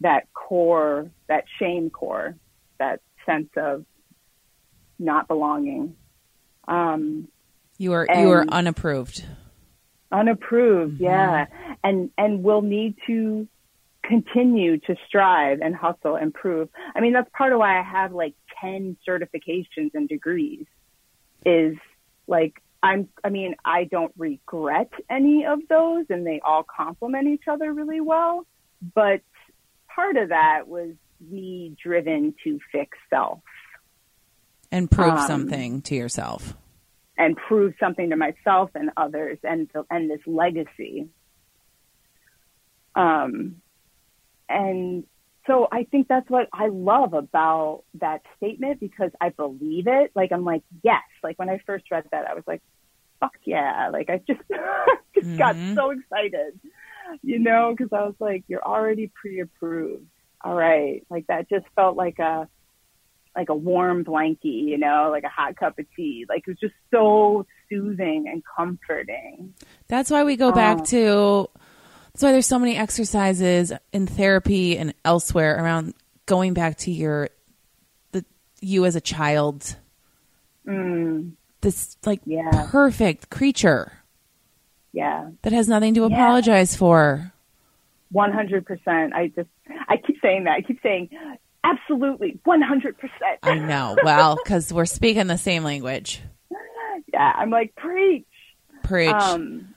[0.00, 2.36] that core, that shame core,
[2.78, 3.84] that sense of
[4.98, 5.96] not belonging.
[6.68, 7.28] Um,
[7.78, 9.24] You are you are unapproved.
[10.10, 11.44] unapproved yeah
[11.84, 13.46] and and will need to
[14.04, 16.68] continue to strive and hustle and prove.
[16.94, 20.64] I mean, that's part of why I have like 10 certifications and degrees
[21.44, 21.76] is
[22.26, 27.44] like, I'm, I mean, I don't regret any of those and they all complement each
[27.50, 28.46] other really well.
[28.94, 29.22] But
[29.94, 33.40] part of that was me driven to fix self
[34.70, 36.54] and prove Um, something to yourself.
[37.16, 41.08] and prove something to myself and others and and this legacy.
[42.94, 43.56] Um,
[44.48, 45.04] and
[45.48, 50.12] so I think that's what I love about that statement because I believe it.
[50.14, 51.02] Like I'm like, yes.
[51.24, 52.62] Like when I first read that, I was like,
[53.18, 53.88] fuck yeah.
[53.92, 54.40] Like I just
[55.14, 55.74] just got Mhm.
[55.74, 56.60] so excited,
[57.22, 60.06] you know, because I was like, you're already pre-approved.
[60.44, 61.04] All right.
[61.10, 62.46] Like that just felt like a
[63.36, 66.26] like a warm blankie, you know, like a hot cup of tea.
[66.28, 69.54] Like it was just so soothing and comforting.
[69.88, 70.84] That's why we go back Oh.
[70.84, 71.50] to.
[72.18, 75.94] That's why there's so many exercises in therapy and elsewhere around
[76.26, 77.28] going back to your
[78.10, 78.24] the
[78.60, 79.76] you as a child.
[80.66, 82.66] Mm, This like Yeah.
[82.72, 83.92] perfect creature
[84.92, 85.30] yeah.
[85.42, 86.06] that has nothing to Yeah.
[86.08, 87.32] apologize for.
[88.12, 89.12] 100%.
[89.14, 89.48] I just,
[89.88, 90.54] I keep saying that.
[90.54, 91.10] I keep saying,
[91.62, 93.38] absolutely, 100%.
[93.44, 93.96] I know.
[94.02, 96.20] Well, because we're speaking the same language.
[97.12, 97.32] yeah.
[97.36, 98.26] I'm like, preach.
[98.82, 99.10] Preach.
[99.10, 99.72] Um,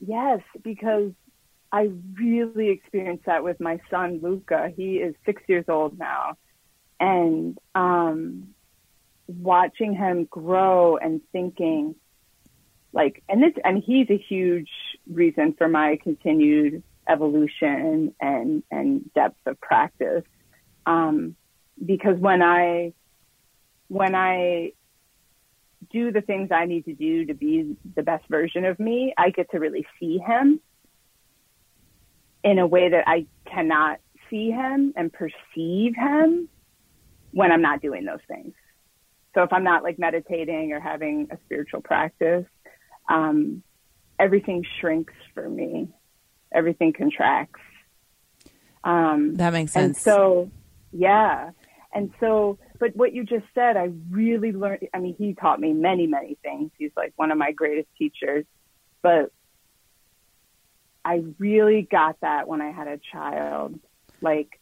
[0.00, 1.12] yes, because
[1.72, 4.72] I really experienced that with my son Luca.
[4.76, 6.36] He is six years old now,
[7.00, 8.48] and um,
[9.26, 11.94] watching him grow and thinking,
[12.92, 14.70] like, and this, and he's a huge
[15.10, 20.24] reason for my continued evolution and and depth of practice.
[20.86, 21.36] Um,
[21.84, 22.92] because when I
[23.88, 24.72] when I
[25.90, 29.30] do the things I need to do to be the best version of me, I
[29.30, 30.60] get to really see him
[32.46, 33.98] in a way that I cannot
[34.30, 36.48] see him and perceive him
[37.32, 38.54] when I'm not doing those things.
[39.34, 42.46] So if I'm not like meditating or having a spiritual practice,
[43.10, 43.64] um,
[44.16, 45.88] everything shrinks for me.
[46.54, 47.60] Everything contracts.
[48.84, 50.00] Um, that makes and sense.
[50.00, 50.48] so,
[50.92, 51.50] yeah.
[51.92, 54.86] And so, but what you just said, I really learned.
[54.94, 56.70] I mean, he taught me many, many things.
[56.78, 58.44] He's like one of my greatest teachers.
[59.02, 59.32] But
[61.06, 63.78] I really got that when I had a child,
[64.20, 64.58] like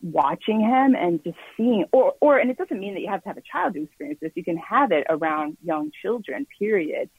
[0.00, 3.28] watching him and just seeing, or, or, and it doesn't mean that you have to
[3.28, 4.30] have a child to experience this.
[4.36, 7.10] You can have it around young children, period.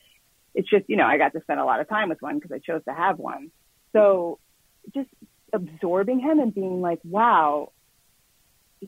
[0.55, 2.53] It's just, you know, I got to spend a lot of time with one because
[2.53, 3.51] I chose to have one.
[3.91, 4.39] So
[4.93, 5.09] just
[5.51, 7.73] absorbing him and being like, wow,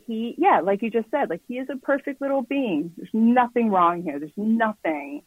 [0.07, 2.93] he, yeah, like you just said, like he is a perfect little being.
[2.95, 4.17] There's nothing wrong here.
[4.17, 5.23] There's nothing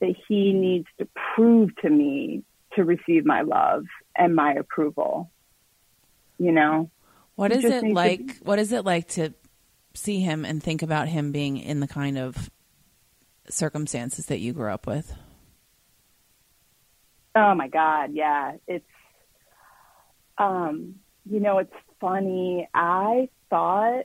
[0.00, 2.44] that he needs to prove to me
[2.76, 3.84] to receive my love
[4.16, 5.30] and my approval.
[6.38, 6.90] You know?
[7.34, 8.38] what is it need to like?
[8.42, 9.32] What is it like to
[9.94, 12.50] see him and think about him being in the kind of
[13.48, 15.12] circumstances that you grew up with?
[17.34, 18.52] Oh my God, yeah.
[18.66, 18.84] It's,
[20.38, 20.96] um,
[21.28, 22.68] you know, it's funny.
[22.74, 24.04] I thought,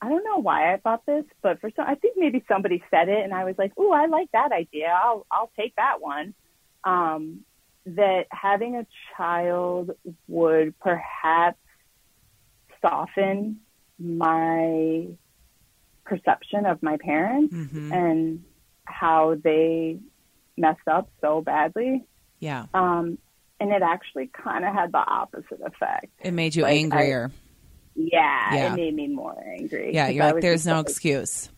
[0.00, 3.08] I don't know why I thought this, but for some, I think maybe somebody said
[3.08, 4.86] it and I was like, oh, I like that idea.
[4.88, 6.34] I'll, I'll take that one.
[6.84, 7.40] Um,
[7.96, 8.86] that having a
[9.16, 9.90] child
[10.26, 11.58] would perhaps
[12.80, 13.60] soften
[13.98, 15.06] my
[16.04, 18.44] perception of my parents hmm and
[18.84, 19.98] how they
[20.56, 22.04] messed up so badly.
[22.40, 23.18] Yeah, Um,
[23.60, 26.06] and it actually kind of had the opposite effect.
[26.20, 27.30] it made you Like, I- angrier.
[27.94, 28.72] Yeah, Yeah.
[28.72, 29.92] it made me more angry.
[29.92, 31.50] Yeah, you're I like, there's no like, excuse.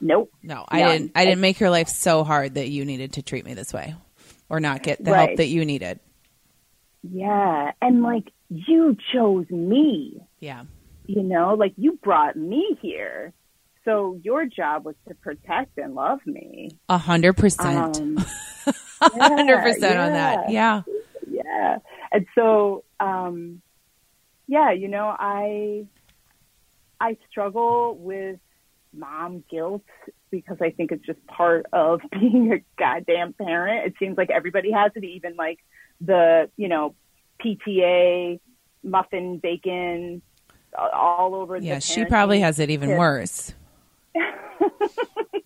[0.00, 0.32] Nope.
[0.42, 0.90] No, I None.
[0.92, 1.12] didn't.
[1.14, 3.94] I didn't make your life so hard that you needed to treat me this way,
[4.48, 5.28] or not get the Right.
[5.28, 6.00] help that you needed.
[7.02, 10.20] Yeah, and like you chose me.
[10.40, 10.64] Yeah,
[11.06, 13.32] You know, like you brought me here.
[13.84, 16.70] So your job was to protect and love me.
[16.88, 18.16] a hundred percent, Um,
[19.00, 20.50] a hundred percent on that.
[20.50, 20.82] yeah.
[20.86, 21.78] Yeah, yeah.
[22.12, 23.62] And so, um,
[24.48, 25.86] yeah, you know, I,
[27.00, 28.40] I struggle with
[28.92, 29.84] mom guilt
[30.30, 33.86] because I think it's just part of being a goddamn parent.
[33.86, 35.58] It seems like everybody has it, even like
[36.00, 36.94] the, you know,
[37.44, 38.40] PTA,
[38.82, 40.22] muffin, bacon,
[40.76, 41.78] all over the yeah.
[41.78, 42.98] She probably has it even tips.
[42.98, 43.54] worse.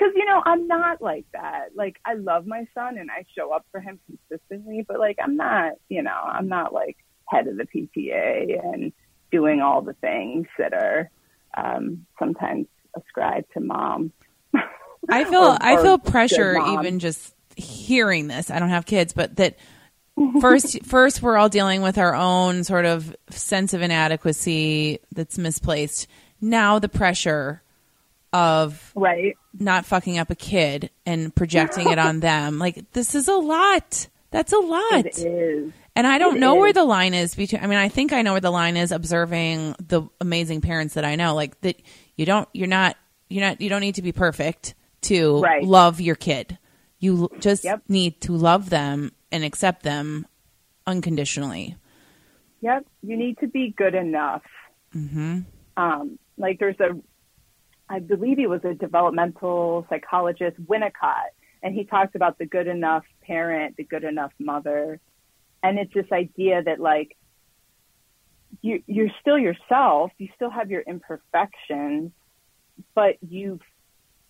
[0.00, 1.76] Because, you know, I'm not like that.
[1.76, 5.36] Like, I love my son and I show up for him consistently, but like, I'm
[5.36, 8.94] not, you know, I'm not like head of the PTA and
[9.30, 11.10] doing all the things that are
[11.54, 12.66] um, sometimes
[12.96, 14.12] ascribed to mom.
[15.08, 18.50] I feel Or- I feel pressure even just hearing this.
[18.50, 19.56] I don't have kids, but that
[20.40, 26.06] first first we're all dealing with our own sort of sense of inadequacy that's misplaced.
[26.40, 27.62] Now the pressure
[28.32, 29.36] of Right.
[29.58, 32.58] not fucking up a kid and projecting it on them.
[32.58, 34.08] Like this is a lot.
[34.30, 35.06] That's a lot.
[35.06, 35.72] It is.
[35.96, 38.22] And I don't It know where the line is between I mean I think I
[38.22, 41.80] know where the line is observing the amazing parents that I know like that
[42.20, 42.98] you don't you're not
[43.30, 45.64] you're not you don't need to be perfect to Right.
[45.64, 46.58] love your kid.
[46.98, 47.84] You just Yep.
[47.88, 50.26] need to love them and accept them
[50.86, 51.76] unconditionally.
[52.60, 52.84] Yep.
[53.02, 54.42] You need to be good enough.
[54.94, 55.44] Mhm.
[55.78, 57.00] Um, like there's a,
[57.88, 61.30] I believe he was a developmental psychologist, Winnicott,
[61.62, 65.00] and he talked about the good enough parent, the good enough mother.
[65.62, 67.16] And it's this idea that like,
[68.62, 72.12] you, you're still yourself, you still have your imperfections,
[72.94, 73.60] but you,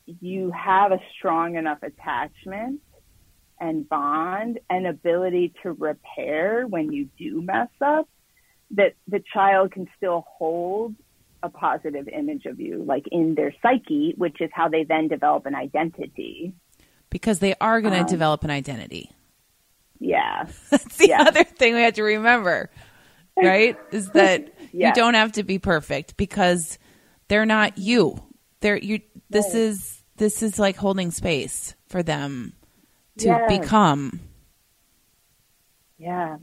[0.06, 2.80] you have a strong enough attachment
[3.58, 8.08] and bond and ability to repair when you do mess up
[8.72, 10.94] that the child can still hold
[11.42, 15.46] a positive image of you, like in their psyche, which is how they then develop
[15.46, 16.52] an identity.
[17.08, 19.10] Because they are going to Um, develop an identity.
[19.98, 20.46] Yeah.
[20.70, 21.22] That's the Yeah.
[21.22, 22.70] other thing we have to remember,
[23.42, 23.76] right?
[23.92, 24.88] Is that Yeah.
[24.88, 26.78] you don't have to be perfect because
[27.28, 28.22] they're not you.
[28.60, 29.00] They're you.
[29.30, 29.60] This Right.
[29.62, 32.52] is this is like holding space for them
[33.18, 33.58] to Yes.
[33.60, 34.20] become
[35.98, 36.38] Yeah.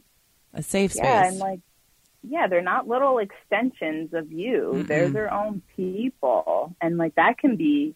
[0.54, 1.04] a safe space.
[1.04, 1.28] Yeah.
[1.28, 1.60] And like,
[2.24, 4.84] yeah, they're not little extensions of you.
[4.88, 6.76] They're their own people.
[6.82, 7.96] And like that can be,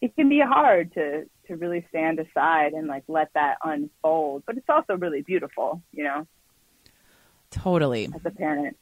[0.00, 4.44] it can be hard to, to really stand aside and like let that unfold.
[4.46, 6.26] But it's also really beautiful, you know,
[7.62, 8.06] totally.
[8.14, 8.76] as a parent.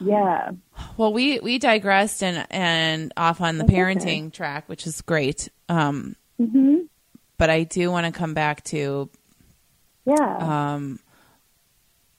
[0.00, 0.50] Yeah.
[0.96, 3.80] Well, we we digressed and and off on the That's okay.
[3.80, 5.48] parenting track, which is great.
[5.68, 6.76] Um, hmm
[7.38, 9.10] but I do want to come back to
[10.06, 10.74] Yeah.
[10.74, 10.98] um,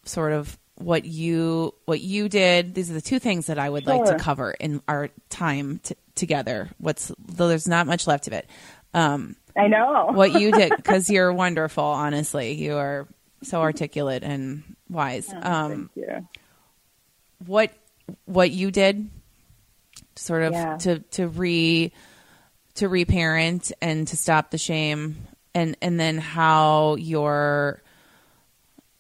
[0.06, 2.76] sort of what you what you did.
[2.76, 5.96] These are the two things that I would like to cover in our time t-
[6.16, 6.70] together.
[6.78, 8.48] What's though there's not much left of it.
[8.94, 10.10] Um, I know.
[10.14, 11.84] what you did because you're wonderful.
[11.84, 13.08] Honestly, you are
[13.44, 15.30] so articulate and wise.
[15.34, 16.28] Oh, Um, you.
[17.46, 17.72] what
[18.26, 19.10] what you did,
[20.16, 20.78] sort of Yeah.
[20.78, 21.92] to to re
[22.76, 25.18] to reparent and to stop the shame,
[25.54, 27.82] and and then how your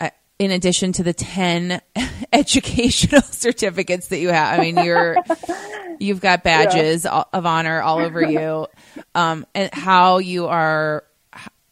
[0.01, 0.09] uh,
[0.39, 1.81] in addition to the 10
[2.33, 5.15] educational certificates that you have i mean you're
[5.99, 8.67] you've got badges of honor all over you
[9.15, 11.03] um, and how you are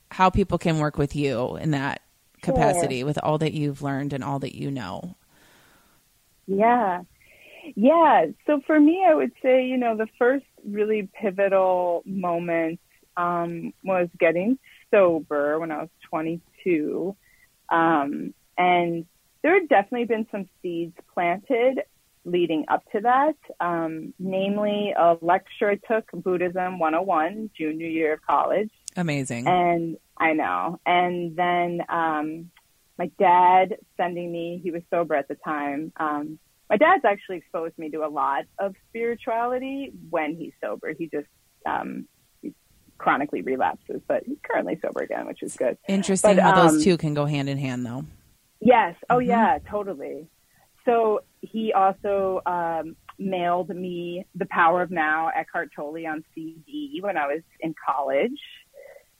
[0.10, 2.02] how people can work with you in that
[2.46, 5.16] capacity with all that you've learned and all that you know
[6.48, 7.02] Yeah.
[7.76, 8.28] Yeah.
[8.46, 12.80] So for me, I would say, you know, the first really pivotal moment
[13.18, 14.60] um, was getting
[14.92, 17.16] sober when I was 22.
[17.70, 19.06] Um, and
[19.42, 21.82] there had definitely been some seeds planted
[22.26, 28.22] leading up to that, um, namely a lecture I took, Buddhism 101, junior year of
[28.26, 28.72] college.
[28.96, 30.80] Amazing And I know.
[30.86, 32.50] And then um,
[32.98, 35.92] my dad sending me, he was sober at the time.
[35.98, 36.40] Um,
[36.70, 40.94] my dad's actually exposed me to a lot of spirituality when he's sober.
[40.98, 41.28] He just
[41.66, 42.08] um,
[42.42, 42.54] he
[42.98, 45.78] chronically relapses, but he's currently sober again, which is good.
[45.88, 48.06] interesting but, how those um, two can go hand in hand though
[48.62, 48.96] Yes.
[49.10, 49.28] Oh, Mhm.
[49.28, 50.28] yeah, totally.
[50.86, 57.18] So he also um, mailed me The Power of Now, Eckhart Tolle on CD when
[57.18, 58.40] I was in college,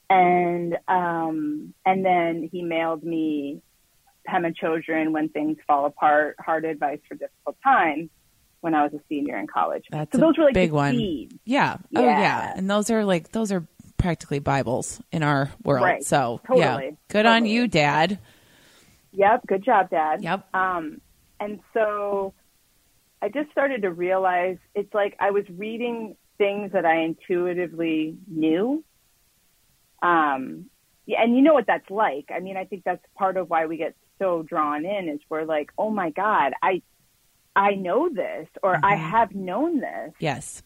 [0.10, 3.62] and um, and then he mailed me
[4.28, 8.10] Pema Chodron, When Things Fall Apart, Hard Advice for Difficult Times,
[8.62, 9.86] when I was a senior in college.
[9.92, 10.96] That's so a those were like big one.
[10.96, 11.36] seeds.
[11.46, 11.78] yeah.
[11.96, 12.54] oh yeah Yeah.
[12.56, 13.66] and those are like those are
[13.98, 16.04] practically bibles in our world Right.
[16.04, 16.98] so yeah Totally.
[17.08, 18.20] good on you dad
[19.14, 19.48] Yep.
[19.48, 20.22] Good job, Dad.
[20.22, 20.54] Yep.
[20.54, 21.00] Um,
[21.40, 22.34] and so
[23.22, 28.84] I just started to realize it's like I was reading things that I intuitively knew.
[30.06, 30.70] Um,
[31.06, 32.26] yeah, and you know what that's like.
[32.34, 35.44] I mean, I think that's part of why we get so drawn in is we're
[35.46, 36.82] like, oh my God, I,
[37.56, 39.10] I know this, or I Mhm.
[39.12, 40.14] have known this.
[40.20, 40.64] yes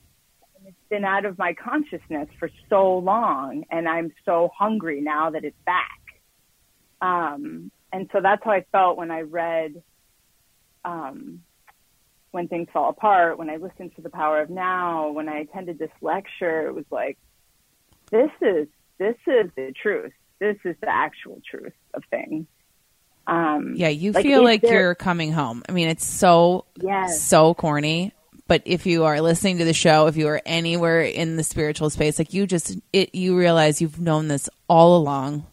[0.66, 5.44] It's been out of my consciousness for so long, and I'm so hungry now that
[5.46, 6.02] it's back.
[7.02, 9.82] Um, and so that's how I felt when I read
[10.86, 11.44] um,
[12.32, 15.80] When Things Fall Apart, when I listened to The Power of Now, when I attended
[15.80, 16.68] this lecture.
[16.68, 17.18] It was like,
[18.12, 18.68] this is
[19.00, 20.12] this is the truth.
[20.40, 22.46] This is the actual truth of things.
[23.28, 27.22] Um, yeah you Like, feel like you're coming home i mean it's so Yes.
[27.22, 28.12] so corny
[28.48, 31.92] but if you are listening to the show if you are anywhere in the spiritual
[31.92, 35.46] space like you just it you realize you've known this all along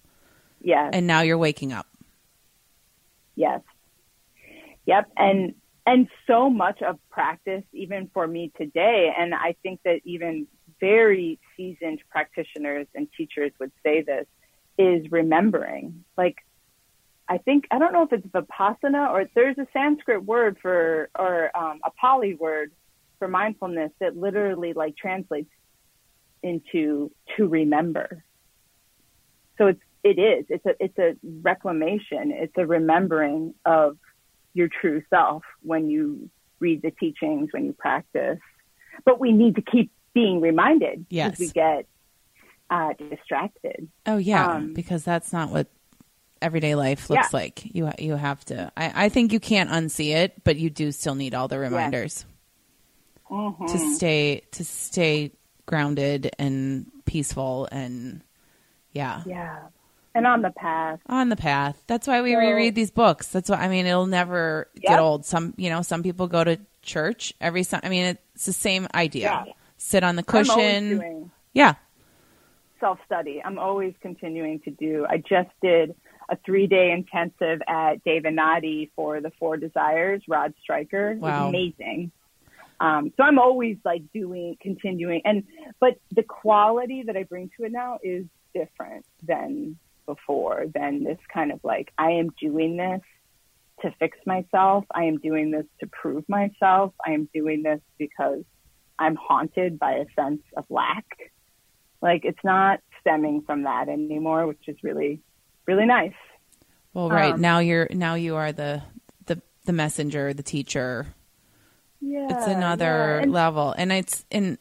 [0.63, 0.89] Yes.
[0.95, 1.87] and now you're waking up
[3.35, 3.61] Yes.
[4.87, 5.11] Yep.
[5.19, 10.47] And and so much of practice, even for me today, and I think that even
[10.81, 14.27] very seasoned practitioners and teachers would say this,
[14.79, 16.05] is remembering.
[16.17, 16.37] Like,
[17.29, 21.57] I think, I don't know if it's vipassana or there's a Sanskrit word for, or
[21.57, 22.73] um, a Pali word
[23.19, 25.51] for mindfulness that literally like translates
[26.43, 28.23] into to remember.
[29.59, 32.31] So it's, it is, it's a, it's a reclamation.
[32.31, 33.97] It's a remembering of
[34.55, 38.39] your true self when you read the teachings, when you practice.
[39.05, 41.33] But we need to keep being reminded yes.
[41.33, 41.87] because we get
[42.71, 43.89] uh, distracted.
[44.07, 45.69] Oh yeah, um, because that's not what
[46.41, 47.39] everyday life looks yeah.
[47.39, 47.75] like.
[47.75, 48.73] You you have to.
[48.77, 52.25] I, I think you can't unsee it, but you do still need all the reminders
[53.31, 53.67] mm-hmm.
[53.67, 55.33] to stay to stay
[55.67, 58.23] grounded and peaceful and
[58.93, 59.59] yeah yeah
[60.15, 60.99] and on the path.
[61.09, 61.83] On the path.
[61.87, 63.27] That's why we so, reread these books.
[63.27, 64.93] That's why I mean it'll never yep.
[64.93, 65.27] get old.
[65.27, 67.67] Some you know some people go to church every.
[67.83, 69.45] I mean it's the same idea.
[69.47, 69.53] Yeah.
[69.87, 71.31] Sit on the cushion.
[71.55, 71.75] yeah.
[72.81, 73.41] Self study.
[73.45, 75.07] I'm always continuing to do.
[75.09, 75.95] I just did
[76.29, 80.23] a three day intensive at Dave and Nadi for the Four Desires.
[80.27, 81.15] Rod Stryker.
[81.15, 81.51] Wow.
[81.51, 82.11] amazing.
[82.81, 85.45] Um, so I'm always like doing, continuing, and
[85.79, 91.19] but the quality that I bring to it now is different than before than this
[91.33, 93.03] kind of like, I am doing this
[93.83, 94.85] to fix myself.
[94.93, 96.93] I am doing this to prove myself.
[97.07, 98.43] I am doing this because
[98.99, 101.05] I'm haunted by a sense of lack.
[102.03, 105.21] Like it's not stemming from that anymore, which is really,
[105.67, 106.15] really nice.
[106.93, 108.83] Well, right um, now you're now you are the
[109.27, 111.07] the the messenger, the teacher.
[112.01, 113.23] Yeah, it's another yeah.
[113.23, 114.59] And, level, and it's in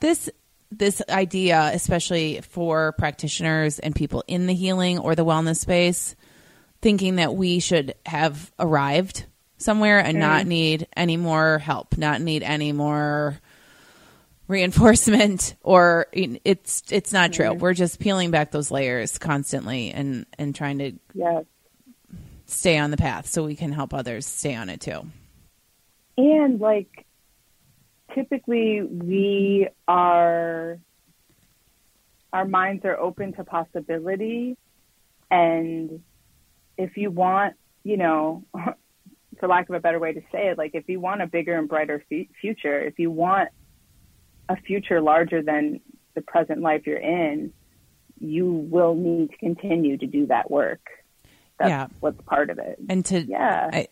[0.00, 0.30] this
[0.70, 6.14] this idea, especially for practitioners and people in the healing or the wellness space,
[6.82, 9.24] thinking that we should have arrived
[9.58, 10.20] somewhere and mm.
[10.20, 13.38] not need any more help, not need any more
[14.46, 17.46] reinforcement or it's it's not true.
[17.46, 17.58] Mm.
[17.58, 21.44] We're just peeling back those layers constantly and and trying to yes.
[22.46, 25.02] stay on the path so we can help others stay on it too.
[26.16, 27.04] And like
[28.14, 30.78] typically we are
[32.32, 34.56] our minds are open to possibility
[35.30, 36.02] and
[36.76, 37.54] if you want
[37.84, 38.44] you know
[39.38, 41.56] for lack of a better way to say it like if you want a bigger
[41.56, 43.48] and brighter f- future if you want
[44.48, 45.80] a future larger than
[46.14, 47.52] the present life you're in
[48.20, 50.80] you will need to continue to do that work
[51.58, 51.86] that's yeah.
[52.00, 53.88] what's part of it and to yeah I,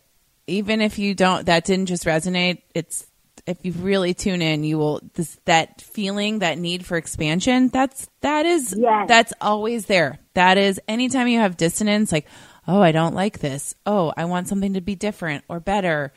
[0.47, 3.07] even if you don't that didn't just resonate it's
[3.47, 7.69] if you really tune in, you will this that feeling, that need for expansion.
[7.69, 9.05] That's that is yes.
[9.07, 10.19] that's always there.
[10.33, 12.27] That is anytime you have dissonance, like
[12.67, 13.75] oh, I don't like this.
[13.85, 16.13] Oh, I want something to be different or better.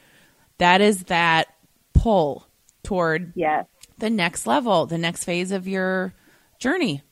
[0.59, 1.49] That is that
[1.95, 2.47] pull
[2.83, 3.67] toward yes.
[3.99, 6.13] the next level, the next phase of your
[6.59, 7.03] journey.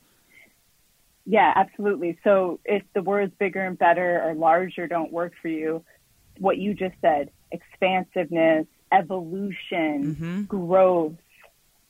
[1.24, 2.18] Yeah, absolutely.
[2.24, 5.84] So if the words bigger and better or larger don't work for you,
[6.38, 10.42] what you just said, expansiveness, evolution, mm-hmm.
[10.44, 11.16] growth.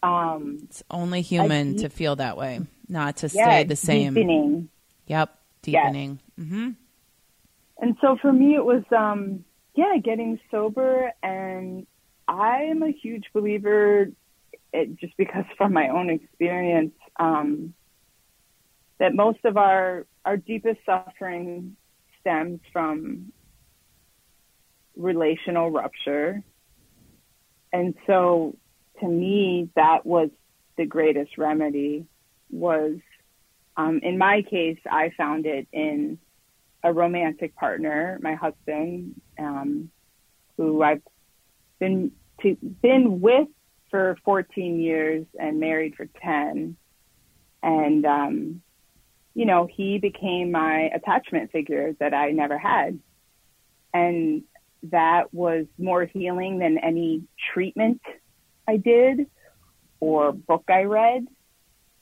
[0.03, 4.14] Um, it's only human deep, to feel that way, not to yeah, stay the same.
[4.14, 4.68] Deepening.
[5.07, 6.20] Yep, deepening.
[6.36, 6.46] Yes.
[6.46, 6.70] Mm-hmm.
[7.78, 11.12] And so for me, it was, um, yeah, getting sober.
[11.22, 11.86] And
[12.26, 14.08] I am a huge believer,
[14.72, 17.74] it, just because from my own experience, um,
[18.98, 21.76] that most of our our deepest suffering
[22.20, 23.32] stems from
[24.96, 26.42] relational rupture
[27.72, 28.56] and so
[29.00, 30.30] to me, that was
[30.76, 32.06] the greatest remedy
[32.50, 32.96] was,
[33.76, 36.18] um, in my case, I found it in
[36.82, 39.90] a romantic partner, my husband, um,
[40.56, 41.02] who I've
[41.78, 42.12] been
[42.42, 43.48] to, been with
[43.90, 46.76] for 14 years and married for 10.
[47.62, 48.62] And, um,
[49.34, 52.98] you know, he became my attachment figure that I never had.
[53.94, 54.42] And
[54.84, 58.00] that was more healing than any treatment
[58.66, 59.26] I did
[60.00, 61.26] or book I read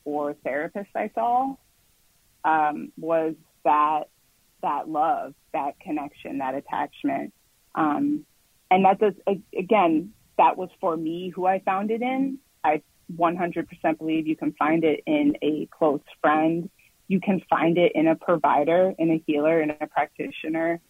[0.05, 1.55] or therapist I saw
[2.45, 4.09] um, was that
[4.67, 7.33] that love, that connection, that attachment.
[7.77, 8.27] Um,
[8.69, 9.15] and that does
[9.57, 12.39] again, that was for me who I found it in.
[12.65, 12.83] I
[13.17, 16.69] 100% believe you can find it in a close friend.
[17.07, 20.81] You can find it in a provider, in a healer, in a practitioner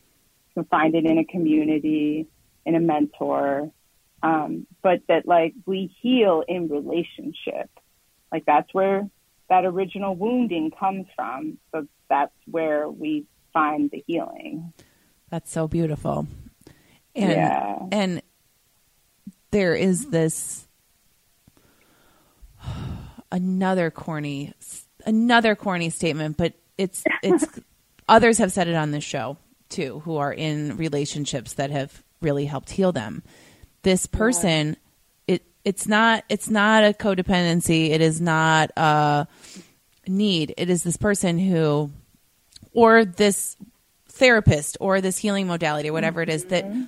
[0.48, 2.26] You can find it in a community,
[2.64, 3.70] in a mentor,
[4.22, 7.68] um, but that like we heal in relationship.
[8.32, 9.06] Like that's where
[9.50, 11.58] that original wounding comes from.
[11.72, 13.26] So that's where we
[13.56, 14.74] find the healing.
[15.30, 16.26] That's so beautiful.
[17.14, 17.78] And Yeah.
[17.90, 18.22] and
[19.50, 20.66] there is this
[23.32, 24.52] another corny
[25.06, 27.46] another corny statement, but it's it's
[28.08, 29.38] others have said it on this show
[29.70, 33.22] too who are in relationships that have really helped heal them.
[33.82, 34.76] This person
[35.26, 39.26] it it's not it's not a codependency, it is not a
[40.06, 40.52] need.
[40.58, 41.90] It is this person who
[42.76, 43.56] or this
[44.08, 46.84] therapist or this healing modality or whatever it is that mm-hmm.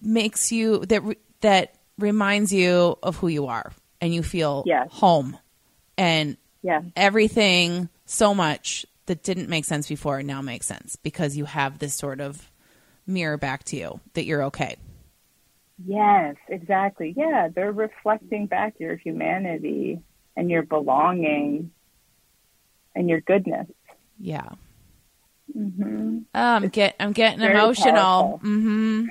[0.00, 4.88] makes you that re- that reminds you of who you are and you feel Yes.
[4.90, 5.36] home
[5.96, 6.82] and Yeah.
[6.96, 11.94] everything so much that didn't make sense before now makes sense because you have this
[11.94, 12.50] sort of
[13.06, 14.76] mirror back to you that you're okay.
[15.84, 17.12] Yes, exactly.
[17.16, 20.00] Yeah, they're reflecting back your humanity
[20.36, 21.72] and your belonging
[22.94, 23.66] and your goodness.
[24.18, 24.48] Yeah.
[25.52, 28.40] hmm Um get I'm getting very emotional.
[28.42, 29.06] Mhm.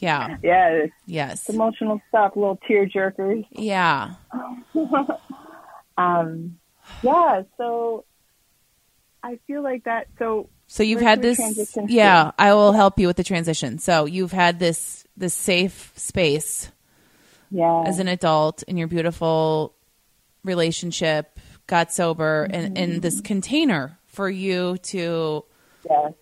[0.00, 0.36] Yeah.
[0.42, 1.48] Yeah, Yes.
[1.48, 3.46] emotional stuff, little tear jerkers.
[3.50, 4.14] Yeah.
[5.96, 6.58] Um,
[7.02, 8.04] yeah, so
[9.20, 10.06] I feel like that.
[10.20, 11.40] So So you've had this?
[11.88, 13.78] Yeah, I will help you with the transition.
[13.80, 16.70] So you've had this this safe space
[17.50, 19.74] yeah, as an adult in your beautiful
[20.44, 22.76] relationship, got sober and Mm-hmm.
[22.94, 25.44] in this container for you to
[25.88, 26.12] yes,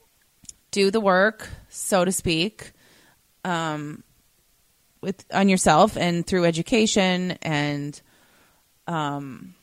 [0.70, 2.72] do the work, so to speak,
[3.42, 4.04] um,
[5.00, 7.98] with on yourself and through education and
[8.86, 9.54] um,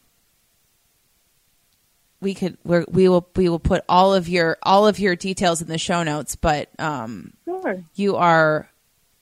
[2.22, 5.62] we could we're, we will we will put all of your all of your details
[5.62, 6.36] in the show notes.
[6.36, 7.84] But um, sure.
[7.94, 8.68] you are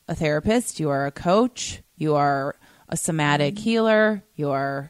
[0.07, 2.55] a therapist, you are a coach, you are
[2.88, 4.89] a somatic healer, you are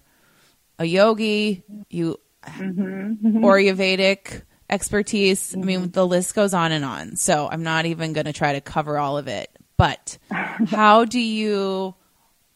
[0.78, 3.44] a yogi, you Mm-hmm.
[3.44, 5.54] Ayurvedic expertise.
[5.56, 5.92] I mean, mm-hmm.
[5.92, 7.16] the list goes on and on.
[7.16, 9.50] So I'm not even going to try to cover all of it.
[9.78, 11.96] But how do you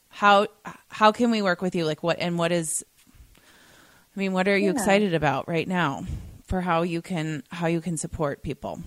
[0.09, 0.47] how
[0.87, 1.85] how can we work with you?
[1.85, 2.83] Like what and what is
[4.15, 4.71] I mean, what are you Yeah.
[4.71, 6.05] excited about right now
[6.45, 8.79] for how you can how you can support people?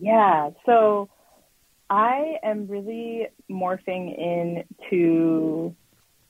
[0.00, 1.08] Yeah, so
[1.90, 5.74] I am really morphing into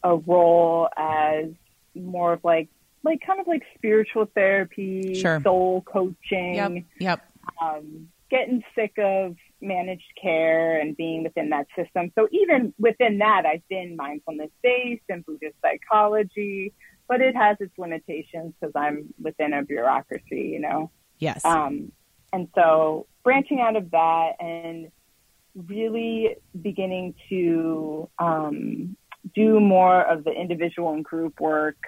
[0.03, 1.47] a role as
[1.95, 2.69] more of like
[3.05, 5.41] like kind of like spiritual therapy, Sure.
[5.43, 6.55] soul coaching.
[6.55, 6.85] Yep.
[7.01, 7.21] Yep.
[7.63, 12.13] um, getting sick of managed care and being within that system.
[12.15, 16.73] So even within that, I've been mindfulness based and Buddhist psychology,
[17.09, 20.91] but it has its limitations because I'm within a bureaucracy, you know.
[21.19, 21.45] Yes.
[21.45, 21.91] Um,
[22.33, 24.91] and so branching out of that and
[25.67, 28.97] really beginning to um,
[29.35, 31.79] do more of the individual and group work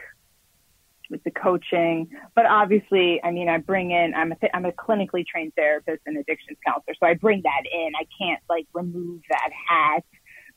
[1.11, 2.09] with the coaching.
[2.35, 6.03] But obviously, I mean, I bring in, I'm a, th- I'm a clinically trained therapist
[6.07, 6.95] and addictions counselor.
[7.01, 7.93] So I bring that in.
[8.01, 10.05] I can't like remove that hat.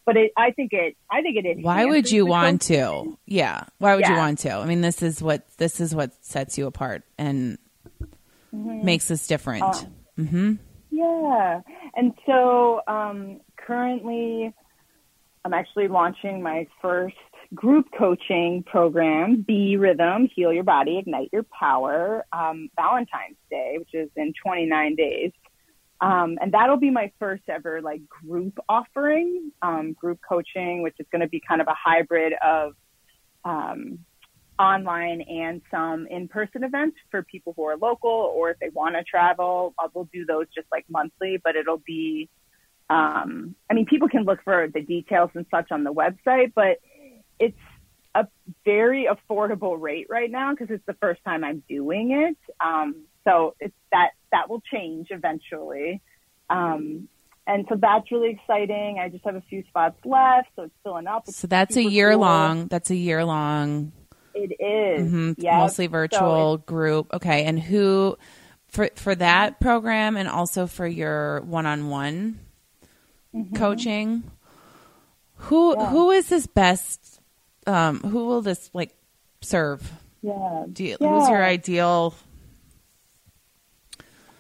[0.06, 1.64] But it, I think it, I think it is.
[1.64, 3.14] Why would you want coaching.
[3.14, 3.18] to?
[3.26, 3.64] Yeah.
[3.78, 4.52] Why would you want to?
[4.52, 7.58] I mean, this is what this is what sets you apart and
[8.52, 9.64] makes us different.
[9.64, 9.84] Uh,
[10.18, 10.54] hmm
[10.92, 11.62] Yeah.
[11.96, 14.54] And so um, currently,
[15.46, 17.16] I'm actually launching my first
[17.54, 23.94] group coaching program, Be Rhythm, Heal Your Body, Ignite Your Power, um, Valentine's Day, which
[23.94, 25.32] is in 29 days.
[26.02, 31.06] Um, and that'll be my first ever like group offering, um, group coaching, which is
[31.12, 32.74] going to be kind of a hybrid of
[33.46, 34.00] um,
[34.60, 39.04] online and some in-person events for people who are local or if they want to
[39.04, 39.74] travel.
[39.82, 42.30] Uh, we'll do those just like monthly, but it'll be,
[42.90, 46.80] um, I mean, people can look for the details and such on the website, but
[47.40, 47.58] it's
[48.16, 48.28] a
[48.66, 52.38] very affordable rate right now because it's the first time I'm doing it.
[52.64, 56.02] Um, so it's that that will change eventually.
[56.50, 57.08] Um,
[57.48, 59.00] and so that's really exciting.
[59.02, 61.24] I just have a few spots left, so it's filling up.
[61.28, 62.20] It's So that's a year cool.
[62.22, 62.68] long.
[62.68, 63.92] That's a year long,
[64.34, 65.12] It is.
[65.12, 65.54] mhm, Yep.
[65.58, 67.14] mostly So virtual group.
[67.14, 68.18] Okay, and who
[68.68, 72.40] for for that program and also for your one on one
[73.56, 74.24] coaching?
[75.36, 75.82] Who Mm-hmm.
[75.82, 75.90] Yeah.
[75.90, 77.13] who is this best?
[77.66, 78.96] Um, who will this like
[79.42, 79.92] serve?
[80.22, 80.66] Yeah.
[80.72, 81.08] Do you, Yeah.
[81.08, 82.14] Who's your ideal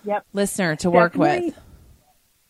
[0.05, 0.25] Yep.
[0.33, 1.57] listener to work with?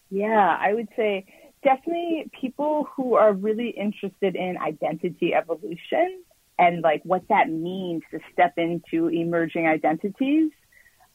[0.09, 1.25] Yeah, I would say
[1.63, 6.23] definitely people who are really interested in identity evolution
[6.59, 10.51] and like what that means to step into emerging identities.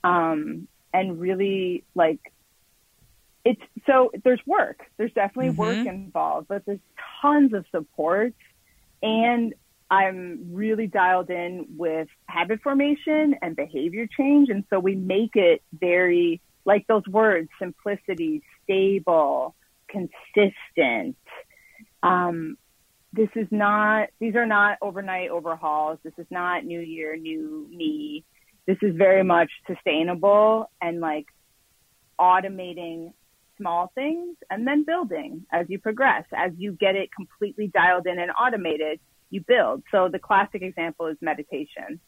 [0.05, 2.19] Um, and really like
[3.45, 4.81] it's so there's work.
[4.97, 5.87] There's definitely work Mhm.
[5.87, 6.81] involved, but there's
[7.21, 8.33] tons of support
[9.03, 9.55] and
[9.91, 14.51] I'm really dialed in with habit formation and behavior change.
[14.51, 19.55] And so we make it very like those words, simplicity, stable,
[19.89, 21.17] consistent.
[22.03, 22.59] Um,
[23.15, 25.99] this is not, these are not overnight overhauls.
[26.03, 28.25] This is not new year, new me.
[28.67, 31.27] This is very much sustainable and like
[32.21, 33.15] automating
[33.59, 36.25] small things and then building as you progress.
[36.35, 39.01] As you get it completely dialed in and automated,
[39.31, 39.83] you build.
[39.91, 42.01] So the classic example is meditation.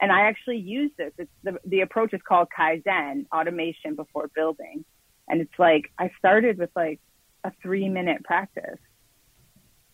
[0.00, 1.12] And I actually use this.
[1.16, 4.84] It's the, the approach is called Kaizen, automation before building.
[5.28, 7.00] And it's like, I started with like
[7.44, 8.78] a three minute practice.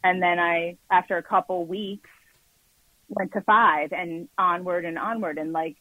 [0.03, 2.11] And then I, after a couple weeks,
[3.09, 5.39] went to five and onward and onward.
[5.39, 5.77] And like,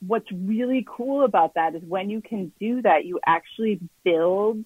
[0.00, 4.64] what's really cool about that is when you can do that, you actually build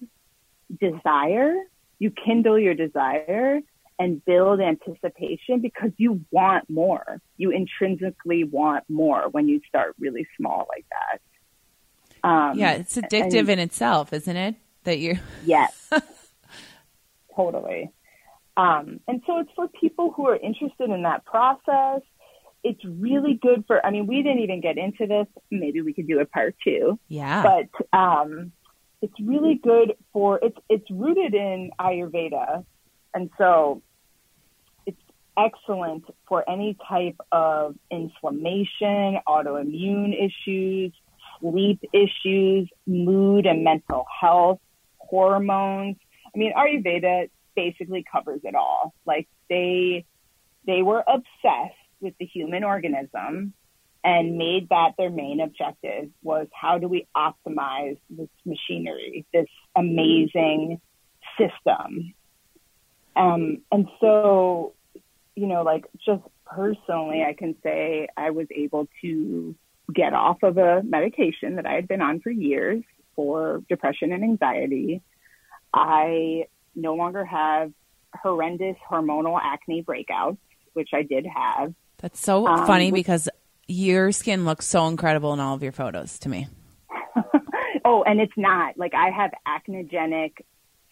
[0.79, 1.55] desire,
[1.99, 3.61] you kindle your desire
[3.99, 7.21] and build anticipation because you want more.
[7.37, 12.27] You intrinsically want more when you start really small like that.
[12.27, 14.55] Um, yeah, it's addictive and, in itself, isn't it?
[14.83, 15.19] That you.
[15.45, 15.91] yes.
[17.35, 17.91] totally.
[18.57, 22.01] Um, and so it's for people who are interested in that process.
[22.63, 25.27] It's really good for, I mean, we didn't even get into this.
[25.49, 26.99] Maybe we could do a part two.
[27.07, 27.41] Yeah.
[27.41, 28.51] But, um,
[29.01, 32.63] it's really good for, it's, it's rooted in Ayurveda.
[33.15, 33.81] And so
[34.85, 35.01] it's
[35.35, 40.93] excellent for any type of inflammation, autoimmune issues,
[41.39, 44.59] sleep issues, mood and mental health,
[44.99, 45.95] hormones.
[46.33, 48.93] I mean, Ayurveda basically covers it all.
[49.05, 50.05] Like they,
[50.67, 53.53] they were obsessed with the human organism
[54.03, 60.81] and made that their main objective was how do we optimize this machinery, this amazing
[61.37, 62.13] system.
[63.15, 64.73] Um, and so
[65.35, 69.55] you know, like just personally, I can say I was able to
[69.93, 72.83] get off of a medication that I had been on for years
[73.15, 75.01] for depression and anxiety.
[75.73, 76.45] I
[76.75, 77.71] no longer have
[78.13, 80.37] horrendous hormonal acne breakouts,
[80.73, 81.73] which I did have.
[82.01, 83.29] That's so um, funny because
[83.67, 86.47] your skin looks so incredible in all of your photos to me.
[87.85, 90.33] oh, and it's not like I have acnogenic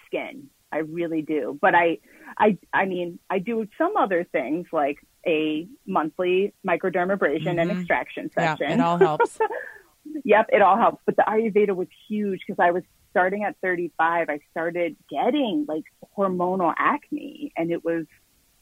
[0.05, 0.49] skin.
[0.71, 1.57] I really do.
[1.59, 1.97] But I,
[2.37, 7.59] I, I mean, I do some other things like a monthly microdermabrasion mm-hmm.
[7.59, 8.67] and extraction session.
[8.69, 9.39] Yeah, it all helps.
[10.23, 11.01] yep, it all helps.
[11.05, 14.29] But the Ayurveda was huge because I was starting at 35.
[14.29, 15.83] I started getting like
[16.17, 18.05] hormonal acne, and it was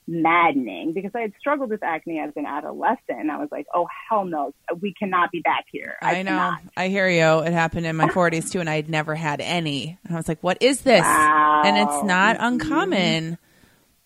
[0.08, 3.30] maddening because I had struggled with acne as an adolescent.
[3.30, 5.98] I was like, oh, hell no, we cannot be back here.
[6.02, 6.32] I, I know.
[6.32, 6.62] Cannot.
[6.78, 7.40] I hear you.
[7.46, 10.00] It happened in my 40s too, and I had never had any.
[10.06, 11.02] And I was like, what is this?
[11.02, 11.64] Wow.
[11.66, 13.38] And it's not uncommon.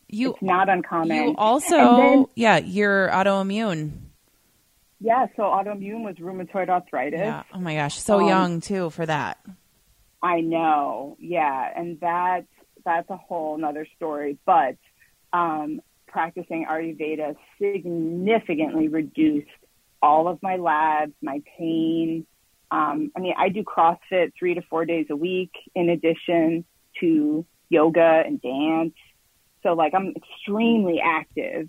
[0.10, 1.16] You, it's not uncommon.
[1.16, 3.92] You also, then, yeah, you're autoimmune.
[5.00, 7.22] Yeah, so autoimmune was rheumatoid arthritis.
[7.22, 7.44] Yeah.
[7.54, 9.40] Oh my gosh, so um, young too for that.
[10.22, 11.18] I know.
[11.20, 12.46] Yeah, and that
[12.86, 14.38] that's a whole another story.
[14.46, 14.78] But
[15.34, 15.82] um,
[16.12, 19.48] practicing Ayurveda significantly reduced
[20.02, 22.26] all of my labs, my pain.
[22.70, 26.66] Um, I mean, I do CrossFit three to four days a week in addition
[27.00, 28.94] to yoga and dance.
[29.64, 31.68] So like I'm extremely active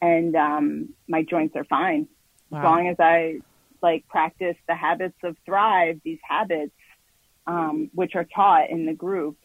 [0.00, 2.08] and um, my joints are fine
[2.50, 2.58] wow.
[2.58, 3.40] as long as I
[3.82, 6.72] like practice the habits of thrive, these habits,
[7.46, 9.36] um, which are taught in the group.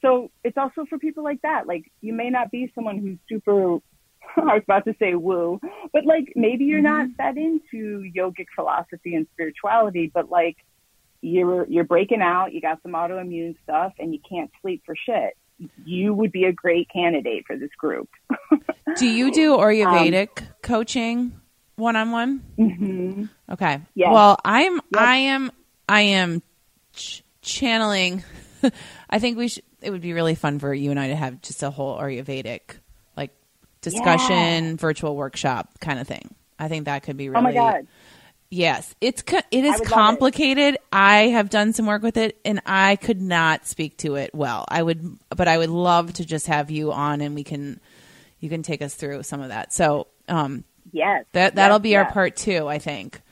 [0.00, 1.66] So it's also for people like that.
[1.66, 3.78] Like you may not be someone who's super
[4.36, 5.60] I was about to say woo,
[5.92, 7.08] but like maybe you're mm-hmm.
[7.08, 10.56] not that into yogic philosophy and spirituality, but like
[11.20, 15.36] you're you're breaking out, you got some autoimmune stuff, and you can't sleep for shit.
[15.84, 18.08] You would be a great candidate for this group.
[18.96, 21.40] do you do Ayurvedic um, coaching
[21.76, 23.38] one on one?
[23.50, 23.80] Okay.
[23.94, 24.12] Yes.
[24.12, 24.82] Well, I'm yep.
[24.96, 25.52] I am
[25.88, 26.42] I am
[26.94, 28.24] ch- channeling.
[29.10, 29.64] I think we should.
[29.80, 32.78] It would be really fun for you and I to have just a whole Ayurvedic
[33.82, 34.74] discussion, yeah.
[34.76, 36.34] virtual workshop kind of thing.
[36.58, 37.38] I think that could be really.
[37.38, 37.86] Oh my god.
[38.48, 40.74] Yes, it's it is complicated.
[40.74, 40.82] It.
[40.92, 44.66] I have done some work with it, and I could not speak to it well.
[44.68, 47.80] I would, but I would love to just have you on, and we can
[48.40, 49.72] you can take us through some of that.
[49.72, 52.04] So, um, yes, that that'll yes, be yes.
[52.04, 53.22] our part two, I think.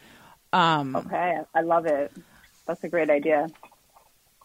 [0.54, 2.12] Um, okay, I love it.
[2.66, 3.48] That's a great idea.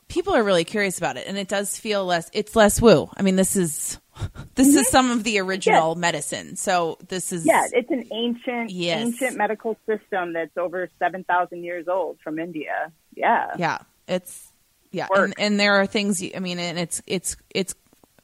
[0.08, 2.30] People are really curious about it, and it does feel less.
[2.34, 3.10] It's less woo.
[3.16, 4.00] I mean, this is
[4.56, 4.78] this mm-hmm.
[4.78, 5.98] is some of the original yes.
[5.98, 6.56] medicine.
[6.56, 9.02] So this is yeah, it's an ancient yes.
[9.02, 12.92] ancient medical system that's over seven thousand years old from India.
[13.16, 14.52] Yeah, yeah, it's
[14.92, 16.24] yeah, and, and, there are things.
[16.36, 17.76] I mean, and it's it's it's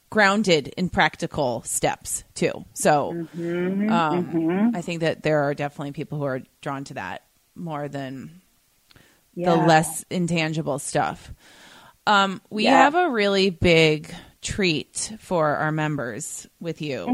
[0.08, 2.64] grounded in practical steps too.
[2.74, 3.90] So mm-hmm.
[3.90, 4.76] Um, mm-hmm.
[4.76, 7.22] I think that there are definitely people who are drawn to that
[7.54, 8.42] more than
[9.34, 9.50] yeah.
[9.50, 11.32] the less intangible stuff.
[12.06, 12.70] Um, we Yeah.
[12.78, 17.04] have a really big treat for our members with you.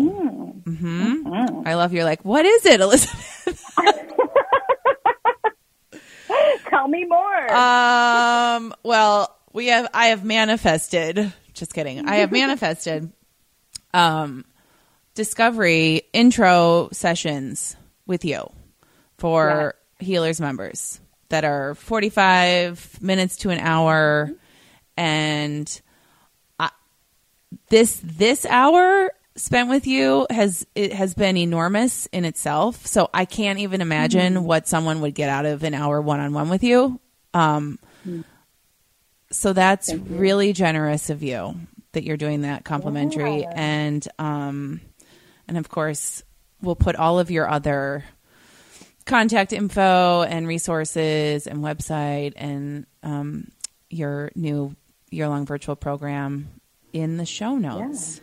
[0.64, 3.74] hmm I love you're like, what is it, Elizabeth?
[6.70, 7.51] Tell me more.
[7.53, 11.32] um, well, we have I have manifested.
[11.55, 12.07] Just kidding.
[12.07, 13.12] I have manifested
[13.95, 14.45] um
[15.14, 17.76] discovery intro sessions
[18.07, 18.51] with you
[19.16, 24.30] for healers members that are 45 minutes to an hour
[24.99, 25.80] and
[26.59, 26.70] I,
[27.70, 32.84] this this hour spent with you has it has been enormous in itself.
[32.86, 36.64] So i can't even imagine what someone would get out of an hour one-on-one with
[36.64, 37.01] you.
[37.32, 37.78] Um
[39.30, 41.55] so that's really generous of you
[41.92, 43.42] that you're doing that complimentary.
[43.42, 43.53] Yeah.
[43.55, 44.80] and um
[45.46, 46.24] and of course
[46.61, 48.05] we'll put all of your other
[49.07, 53.51] contact info and resources and website and um,
[53.90, 54.76] your new
[55.11, 56.48] year long virtual program
[56.92, 58.20] in the show notes.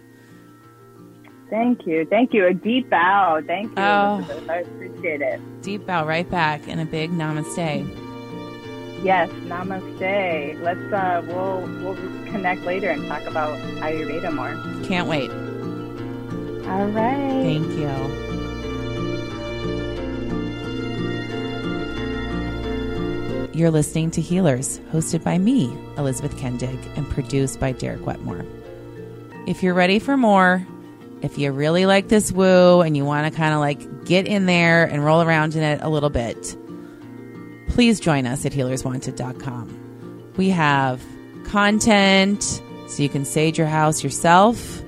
[1.50, 2.06] Thank you.
[2.06, 2.48] Thank you.
[2.48, 3.42] A deep bow.
[3.46, 3.76] Thank you.
[3.78, 4.26] Oh.
[4.50, 5.40] I appreciate it.
[5.62, 7.88] Deep bow right back and a big namaste.
[9.04, 9.30] Yes.
[9.46, 10.62] Namaste.
[10.62, 11.96] Let's uh we'll we'll
[12.32, 14.56] connect later and talk about Ayurveda more.
[14.86, 15.30] Can't wait.
[16.68, 17.44] All right.
[17.44, 18.25] Thank you.
[23.56, 28.46] You're listening to Healers, hosted by me, Elizabeth Kendig, and produced by Derek Wetmore.
[29.48, 30.68] If you're ready for more,
[31.22, 34.46] if you really like this woo and you want to kind of like get in
[34.46, 36.58] there and roll around in it a little bit,
[37.70, 40.34] please join us at healerswanted.com.
[40.36, 41.02] We have
[41.46, 42.44] content
[42.90, 44.84] so you can sage your house yourself.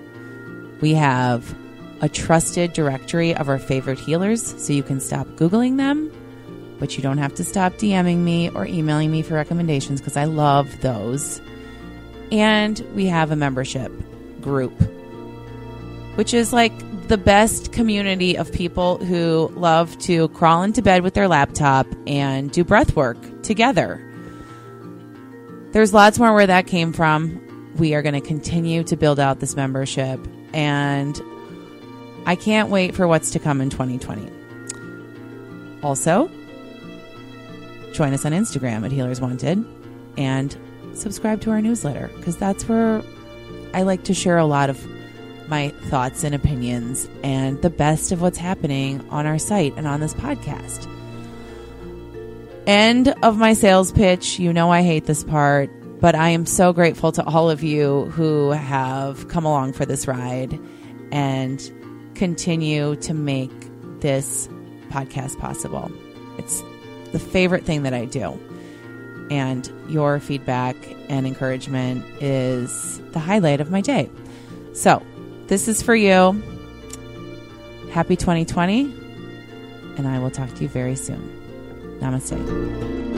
[0.81, 1.55] We have
[2.01, 6.11] a trusted directory of our favorite healers so you can stop Googling them,
[6.79, 10.25] but you don't have to stop DMing me or emailing me for recommendations because I
[10.25, 11.41] love those.
[12.31, 13.91] And we have a membership
[14.41, 14.73] group,
[16.15, 16.73] which is like
[17.07, 22.51] the best community of people who love to crawl into bed with their laptop and
[22.51, 24.03] do breath work together.
[25.71, 27.73] There's lots more where that came from.
[27.77, 30.19] We are going to continue to build out this membership,
[30.53, 31.21] and
[32.25, 34.31] I can't wait for what's to come in 2020.
[35.83, 36.29] Also,
[37.97, 39.65] join us on Instagram at Healers Wanted
[40.19, 40.55] and
[40.93, 43.01] subscribe to our newsletter because that's where
[43.73, 44.79] I like to share a lot of
[45.47, 49.99] my thoughts and opinions and the best of what's happening on our site and on
[49.99, 50.87] this podcast.
[52.67, 54.37] End of my sales pitch.
[54.37, 58.05] You know I hate this part, but I am so grateful to all of you
[58.11, 60.59] who have come along for this ride
[61.11, 63.51] and continue to make
[64.01, 64.47] this
[64.89, 65.91] podcast possible.
[66.37, 66.61] It's
[67.11, 68.39] the favorite thing that I do.
[69.29, 70.75] And your feedback
[71.09, 74.09] and encouragement is the highlight of my day.
[74.73, 75.01] So,
[75.47, 76.41] this is for you.
[77.91, 78.81] Happy 2020,
[79.97, 81.97] and I will talk to you very soon.
[81.99, 83.16] Namaste.